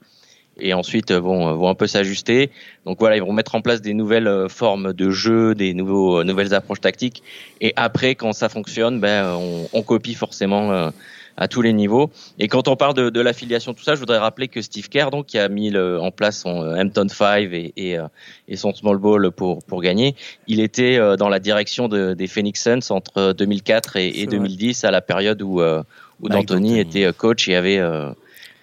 et 0.58 0.74
ensuite 0.74 1.12
euh, 1.12 1.20
vont, 1.20 1.54
vont 1.56 1.68
un 1.68 1.76
peu 1.76 1.88
s'ajuster. 1.88 2.50
Donc 2.86 3.00
voilà, 3.00 3.18
ils 3.18 3.24
vont 3.24 3.34
mettre 3.34 3.56
en 3.56 3.62
place 3.62 3.82
des 3.82 3.94
nouvelles 3.94 4.48
formes 4.50 4.94
de 4.94 5.10
jeu, 5.10 5.54
des 5.56 5.74
nouveaux, 5.74 6.24
nouvelles 6.24 6.54
approches 6.54 6.80
tactiques. 6.80 7.24
Et 7.60 7.74
après, 7.76 8.16
quand 8.16 8.34
ça 8.34 8.50
fonctionne, 8.50 9.00
ben, 9.00 9.34
on, 9.34 9.68
on 9.74 9.82
copie 9.82 10.14
forcément 10.14 10.92
à 11.38 11.48
tous 11.48 11.62
les 11.62 11.74
niveaux. 11.74 12.10
Et 12.40 12.48
quand 12.48 12.68
on 12.68 12.76
parle 12.76 12.94
de, 12.94 13.10
de 13.10 13.22
l'affiliation, 13.22 13.74
tout 13.74 13.84
ça, 13.84 13.96
je 13.96 14.00
voudrais 14.00 14.18
rappeler 14.18 14.48
que 14.48 14.62
Steve 14.62 14.90
Kerr, 14.90 15.10
donc, 15.12 15.26
qui 15.28 15.38
a 15.38 15.50
mis 15.50 15.70
le, 15.70 16.00
en 16.00 16.12
place 16.12 16.40
son 16.40 16.64
euh, 16.64 16.82
Hampton 16.82 17.08
5 17.10 17.52
et, 17.52 17.74
et, 17.76 17.98
euh, 17.98 18.08
et, 18.48 18.56
son 18.56 18.74
small 18.74 18.98
ball 18.98 19.32
pour, 19.32 19.64
pour 19.64 19.82
gagner, 19.82 20.16
il 20.48 20.60
était 20.60 20.98
euh, 20.98 21.18
dans 21.18 21.30
la 21.30 21.40
direction 21.40 21.88
de, 21.88 22.14
des 22.14 22.28
Phoenix 22.28 22.62
Suns 22.64 22.94
entre 22.94 23.34
2004 23.34 23.98
et, 23.98 24.22
et 24.22 24.26
2010, 24.28 24.84
à 24.84 24.92
la 24.92 25.02
période 25.02 25.42
où, 25.42 25.62
où 25.62 26.30
D'Antoni 26.30 26.80
était 26.80 27.12
coach 27.14 27.48
et 27.50 27.56
avait 27.56 27.82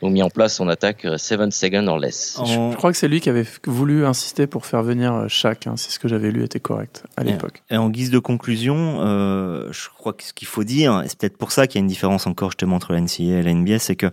ont 0.02 0.10
mis 0.10 0.22
en 0.22 0.30
place 0.30 0.56
son 0.56 0.68
attaque 0.68 1.06
7 1.16 1.40
euh, 1.40 1.50
seconds 1.50 1.86
or 1.86 1.98
less. 1.98 2.38
Je 2.44 2.74
crois 2.74 2.90
que 2.90 2.98
c'est 2.98 3.08
lui 3.08 3.20
qui 3.20 3.28
avait 3.28 3.46
voulu 3.66 4.04
insister 4.04 4.46
pour 4.46 4.66
faire 4.66 4.82
venir 4.82 5.26
Shaq. 5.28 5.66
Euh, 5.66 5.70
hein, 5.70 5.74
c'est 5.76 5.90
ce 5.90 5.98
que 5.98 6.08
j'avais 6.08 6.30
lu, 6.30 6.44
était 6.44 6.60
correct 6.60 7.04
à 7.16 7.24
l'époque. 7.24 7.62
Et 7.70 7.76
en 7.76 7.88
guise 7.88 8.10
de 8.10 8.18
conclusion, 8.18 8.98
euh, 9.00 9.68
je 9.70 9.88
crois 9.96 10.12
que 10.12 10.24
ce 10.24 10.32
qu'il 10.32 10.48
faut 10.48 10.64
dire, 10.64 11.02
et 11.04 11.08
c'est 11.08 11.18
peut-être 11.18 11.36
pour 11.36 11.52
ça 11.52 11.66
qu'il 11.66 11.78
y 11.78 11.80
a 11.80 11.82
une 11.82 11.88
différence 11.88 12.26
encore 12.26 12.50
justement 12.50 12.76
entre 12.76 12.92
la 12.92 13.00
NCAA 13.00 13.38
et 13.38 13.42
la 13.42 13.54
NBA, 13.54 13.78
c'est 13.78 13.96
que 13.96 14.10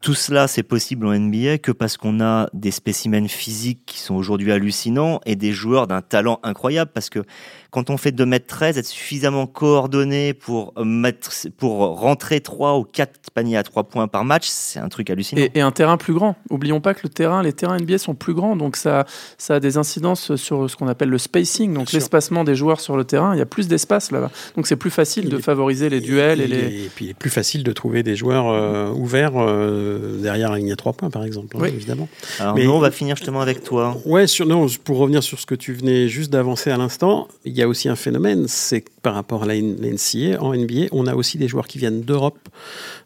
tout 0.00 0.14
cela 0.14 0.48
c'est 0.48 0.62
possible 0.62 1.06
en 1.06 1.18
NBA 1.18 1.58
que 1.58 1.72
parce 1.72 1.96
qu'on 1.96 2.20
a 2.20 2.48
des 2.52 2.70
spécimens 2.70 3.28
physiques 3.28 3.80
qui 3.86 3.98
sont 3.98 4.14
aujourd'hui 4.14 4.52
hallucinants 4.52 5.20
et 5.26 5.36
des 5.36 5.52
joueurs 5.52 5.86
d'un 5.86 6.02
talent 6.02 6.38
incroyable 6.42 6.90
parce 6.94 7.10
que 7.10 7.24
quand 7.72 7.88
on 7.88 7.96
fait 7.96 8.14
2m13, 8.14 8.78
être 8.78 8.86
suffisamment 8.86 9.46
coordonné 9.46 10.34
pour 10.34 10.74
mettre, 10.84 11.32
pour 11.56 11.78
rentrer 11.98 12.42
3 12.42 12.78
ou 12.78 12.84
4 12.84 13.30
paniers 13.32 13.56
à 13.56 13.62
3 13.62 13.84
points 13.84 14.08
par 14.08 14.26
match, 14.26 14.46
c'est 14.46 14.78
un 14.78 14.90
truc 14.90 15.08
hallucinant. 15.08 15.42
Et, 15.54 15.60
un 15.62 15.70
terrain 15.70 15.96
plus 15.96 16.12
grand. 16.12 16.36
Oublions 16.50 16.82
pas 16.82 16.92
que 16.92 17.00
le 17.04 17.08
terrain, 17.08 17.42
les 17.42 17.54
terrains 17.54 17.78
NBA 17.78 17.96
sont 17.96 18.14
plus 18.14 18.34
grands, 18.34 18.56
donc 18.56 18.76
ça, 18.76 19.06
ça 19.38 19.54
a 19.54 19.60
des 19.60 19.78
incidences 19.78 20.36
sur 20.36 20.68
ce 20.68 20.76
qu'on 20.76 20.86
appelle 20.86 21.08
le 21.08 21.16
spacing, 21.16 21.72
donc 21.72 21.92
l'espacement 21.92 22.44
des 22.44 22.54
joueurs 22.54 22.78
sur 22.78 22.94
le 22.94 23.04
terrain. 23.04 23.34
Il 23.34 23.38
y 23.38 23.42
a 23.42 23.46
plus 23.46 23.68
d'espace 23.68 24.10
là-bas, 24.10 24.30
donc 24.54 24.66
c'est 24.66 24.76
plus 24.76 24.90
facile 24.90 25.30
de 25.30 25.38
favoriser 25.38 25.88
les 25.88 26.02
duels 26.02 26.42
et 26.42 26.46
les. 26.46 26.84
Et 26.84 26.90
puis 26.94 27.06
il 27.06 27.10
est 27.12 27.14
plus 27.14 27.30
facile 27.30 27.64
de 27.64 27.72
trouver 27.72 28.02
des 28.02 28.16
joueurs 28.16 28.50
euh, 28.50 28.90
ouverts 28.90 29.32
euh, 29.36 30.20
derrière 30.20 30.50
la 30.50 30.58
ligne 30.58 30.72
à 30.72 30.76
3 30.76 30.92
points, 30.92 31.10
par 31.10 31.24
exemple, 31.24 31.56
hein, 31.58 31.64
évidemment. 31.64 32.10
Alors 32.38 32.54
Mais 32.54 32.64
nous, 32.64 32.72
on 32.72 32.80
va 32.80 32.90
finir 32.90 33.16
justement 33.16 33.40
avec 33.40 33.64
toi. 33.64 33.96
Ouais, 34.04 34.26
sur, 34.26 34.44
non, 34.44 34.66
pour 34.84 34.98
revenir 34.98 35.22
sur 35.22 35.40
ce 35.40 35.46
que 35.46 35.54
tu 35.54 35.72
venais 35.72 36.08
juste 36.08 36.30
d'avancer 36.30 36.70
à 36.70 36.76
l'instant, 36.76 37.28
il 37.46 37.56
y 37.56 37.61
a 37.61 37.61
y 37.62 37.64
a 37.64 37.68
aussi 37.68 37.88
un 37.88 37.96
phénomène, 37.96 38.46
c'est 38.48 38.82
que 38.82 38.90
par 39.02 39.14
rapport 39.14 39.44
à 39.44 39.46
la 39.46 39.54
NCA, 39.54 40.40
en 40.40 40.54
NBA, 40.54 40.88
on 40.92 41.06
a 41.06 41.14
aussi 41.14 41.38
des 41.38 41.48
joueurs 41.48 41.66
qui 41.66 41.78
viennent 41.78 42.02
d'Europe. 42.02 42.48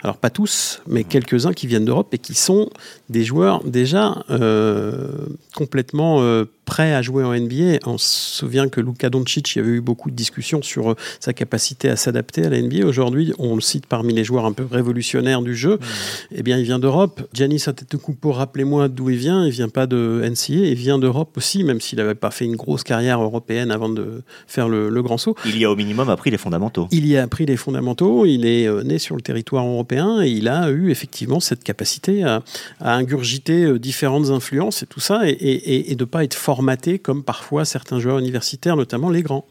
Alors 0.03 0.17
pas 0.17 0.31
tous, 0.31 0.81
mais 0.87 1.05
quelques-uns 1.05 1.53
qui 1.53 1.67
viennent 1.67 1.85
d'Europe 1.85 2.13
et 2.13 2.19
qui 2.19 2.35
sont 2.35 2.71
des 3.09 3.25
joueurs 3.25 3.63
déjà 3.65 4.25
euh, 4.31 5.09
complètement 5.55 6.23
euh, 6.23 6.45
prêt 6.67 6.93
à 6.93 7.01
jouer 7.01 7.25
en 7.25 7.33
NBA. 7.33 7.79
On 7.87 7.97
se 7.97 8.39
souvient 8.39 8.69
que 8.69 8.81
Luka 8.81 9.09
Doncic, 9.09 9.55
il 9.55 9.59
y 9.59 9.63
avait 9.63 9.71
eu 9.71 9.81
beaucoup 9.81 10.11
de 10.11 10.17
discussions 10.17 10.61
sur 10.61 10.91
euh, 10.91 10.95
sa 11.21 11.33
capacité 11.33 11.89
à 11.89 11.97
s'adapter 11.97 12.45
à 12.45 12.51
la 12.51 12.61
NBA. 12.61 12.85
Aujourd'hui, 12.85 13.33
on 13.39 13.55
le 13.55 13.61
cite 13.63 13.87
parmi 13.87 14.13
les 14.13 14.25
joueurs 14.25 14.45
un 14.45 14.53
peu 14.53 14.67
révolutionnaires 14.71 15.41
du 15.41 15.55
jeu. 15.55 15.77
Mmh. 15.77 16.35
Eh 16.35 16.43
bien, 16.43 16.59
il 16.59 16.65
vient 16.65 16.79
d'Europe. 16.79 17.23
Giannis 17.33 17.65
Antetokounmpo, 17.69 18.33
rappelez-moi 18.33 18.89
d'où 18.89 19.09
il 19.11 19.17
vient. 19.17 19.47
Il 19.47 19.53
vient 19.53 19.69
pas 19.69 19.87
de 19.87 20.23
NCA, 20.25 20.67
il 20.67 20.75
vient 20.75 20.99
d'Europe 20.99 21.37
aussi, 21.37 21.63
même 21.63 21.81
s'il 21.81 21.99
n'avait 21.99 22.17
pas 22.17 22.31
fait 22.31 22.45
une 22.45 22.57
grosse 22.57 22.83
carrière 22.83 23.23
européenne 23.23 23.71
avant 23.71 23.89
de 23.89 24.23
faire 24.49 24.69
le, 24.69 24.91
grand 25.03 25.19
saut. 25.19 25.37
Il 25.45 25.57
y 25.57 25.65
a 25.65 25.71
au 25.71 25.77
minimum 25.77 26.11
appris 26.11 26.31
les 26.31 26.39
fondamentaux. 26.39 26.89
Il 26.91 27.07
y 27.07 27.17
a 27.17 27.23
appris 27.23 27.47
les 27.47 27.57
fondamentaux. 27.57 28.27
Il 28.27 28.45
est 28.45 28.67
euh, 28.67 28.83
né 28.83 28.99
sur 28.99 29.15
le 29.15 29.23
territoire 29.23 29.65
européen 29.65 30.21
et 30.21 30.31
il 30.31 30.49
a 30.49 30.71
eu 30.71 30.91
effectivement 30.91 31.39
cette 31.39 31.63
capacité 31.63 32.25
à, 32.25 32.43
ingurgiter 32.81 33.63
euh, 33.63 33.79
différentes 33.79 34.31
influences 34.31 34.83
et 34.83 34.87
tout 34.87 35.01
ça 35.01 35.29
et, 35.29 35.33
et, 35.33 35.93
et 35.93 35.95
de 35.95 36.05
pas 36.05 36.25
être 36.25 36.35
fort 36.35 36.56
comme 37.03 37.23
parfois 37.23 37.65
certains 37.65 38.01
joueurs 38.01 38.19
universitaires, 38.19 38.77
notamment 38.77 39.11
les 39.11 39.23
grands. 39.23 39.47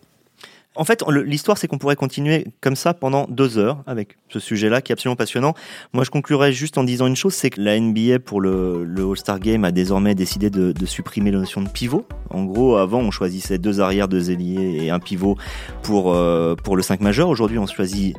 En 0.78 0.84
fait, 0.84 1.04
l'histoire, 1.08 1.58
c'est 1.58 1.68
qu'on 1.68 1.78
pourrait 1.78 1.96
continuer 1.96 2.48
comme 2.60 2.76
ça 2.76 2.94
pendant 2.94 3.28
deux 3.30 3.58
heures 3.58 3.82
avec 3.88 4.18
ce 4.28 4.40
sujet-là 4.40 4.82
qui 4.82 4.92
est 4.92 4.94
absolument 4.94 5.16
passionnant. 5.16 5.54
Moi, 5.94 6.04
je 6.04 6.10
conclurai 6.10 6.52
juste 6.52 6.78
en 6.78 6.84
disant 6.84 7.08
une 7.08 7.16
chose, 7.16 7.34
c'est 7.34 7.50
que 7.50 7.62
la 7.62 7.80
NBA 7.80 8.20
pour 8.20 8.42
le, 8.42 8.86
All-Star 8.98 9.40
Game 9.40 9.64
a 9.64 9.72
désormais 9.72 10.16
décidé 10.16 10.50
de, 10.50 10.74
supprimer 10.86 11.32
la 11.32 11.40
notion 11.40 11.62
de 11.62 11.70
pivot. 11.70 12.06
En 12.30 12.44
gros, 12.44 12.76
avant, 12.76 13.00
on 13.00 13.10
choisissait 13.10 13.58
deux 13.58 13.80
arrières, 13.80 14.10
deux 14.10 14.32
ailiers 14.32 14.84
et 14.84 14.90
un 14.90 15.00
pivot 15.00 15.38
pour, 15.82 16.14
euh, 16.14 16.56
pour 16.56 16.76
le 16.76 16.84
5 16.84 17.00
majeur. 17.00 17.30
Aujourd'hui, 17.30 17.58
on 17.58 17.66
choisit 17.68 18.18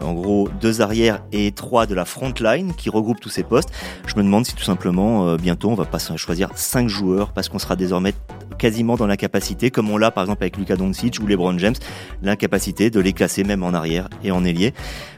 en 0.00 0.12
gros 0.12 0.48
deux 0.60 0.80
arrières 0.80 1.22
et 1.32 1.52
trois 1.52 1.86
de 1.86 1.94
la 1.94 2.04
front 2.04 2.32
line 2.40 2.74
qui 2.74 2.90
regroupent 2.90 3.20
tous 3.20 3.30
ces 3.30 3.42
postes. 3.42 3.70
Je 4.06 4.16
me 4.16 4.22
demande 4.22 4.46
si 4.46 4.54
tout 4.54 4.64
simplement 4.64 5.28
euh, 5.28 5.36
bientôt 5.36 5.70
on 5.70 5.74
va 5.74 5.84
pas 5.84 5.98
choisir 6.16 6.50
cinq 6.54 6.88
joueurs 6.88 7.32
parce 7.32 7.48
qu'on 7.48 7.58
sera 7.58 7.76
désormais 7.76 8.14
quasiment 8.58 8.96
dans 8.96 9.06
la 9.06 9.16
capacité, 9.16 9.70
comme 9.70 9.90
on 9.90 9.96
l'a 9.96 10.10
par 10.10 10.24
exemple 10.24 10.42
avec 10.42 10.56
Luka 10.56 10.76
Doncic 10.76 11.18
ou 11.22 11.26
LeBron 11.26 11.58
James, 11.58 11.74
l'incapacité 12.22 12.90
de 12.90 13.00
les 13.00 13.12
classer 13.12 13.44
même 13.44 13.62
en 13.62 13.74
arrière 13.74 14.08
et 14.22 14.30
en 14.30 14.44
ailier. 14.44 14.74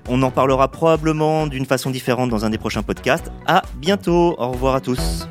On 0.09 0.23
en 0.23 0.31
parlera 0.31 0.69
probablement 0.69 1.47
d'une 1.47 1.67
façon 1.67 1.91
différente 1.91 2.31
dans 2.31 2.45
un 2.45 2.51
des 2.51 2.59
prochains 2.59 2.83
podcasts. 2.83 3.31
À 3.47 3.63
bientôt. 3.77 4.37
Au 4.39 4.51
revoir 4.51 4.77
à 4.77 4.81
tous. 4.81 5.27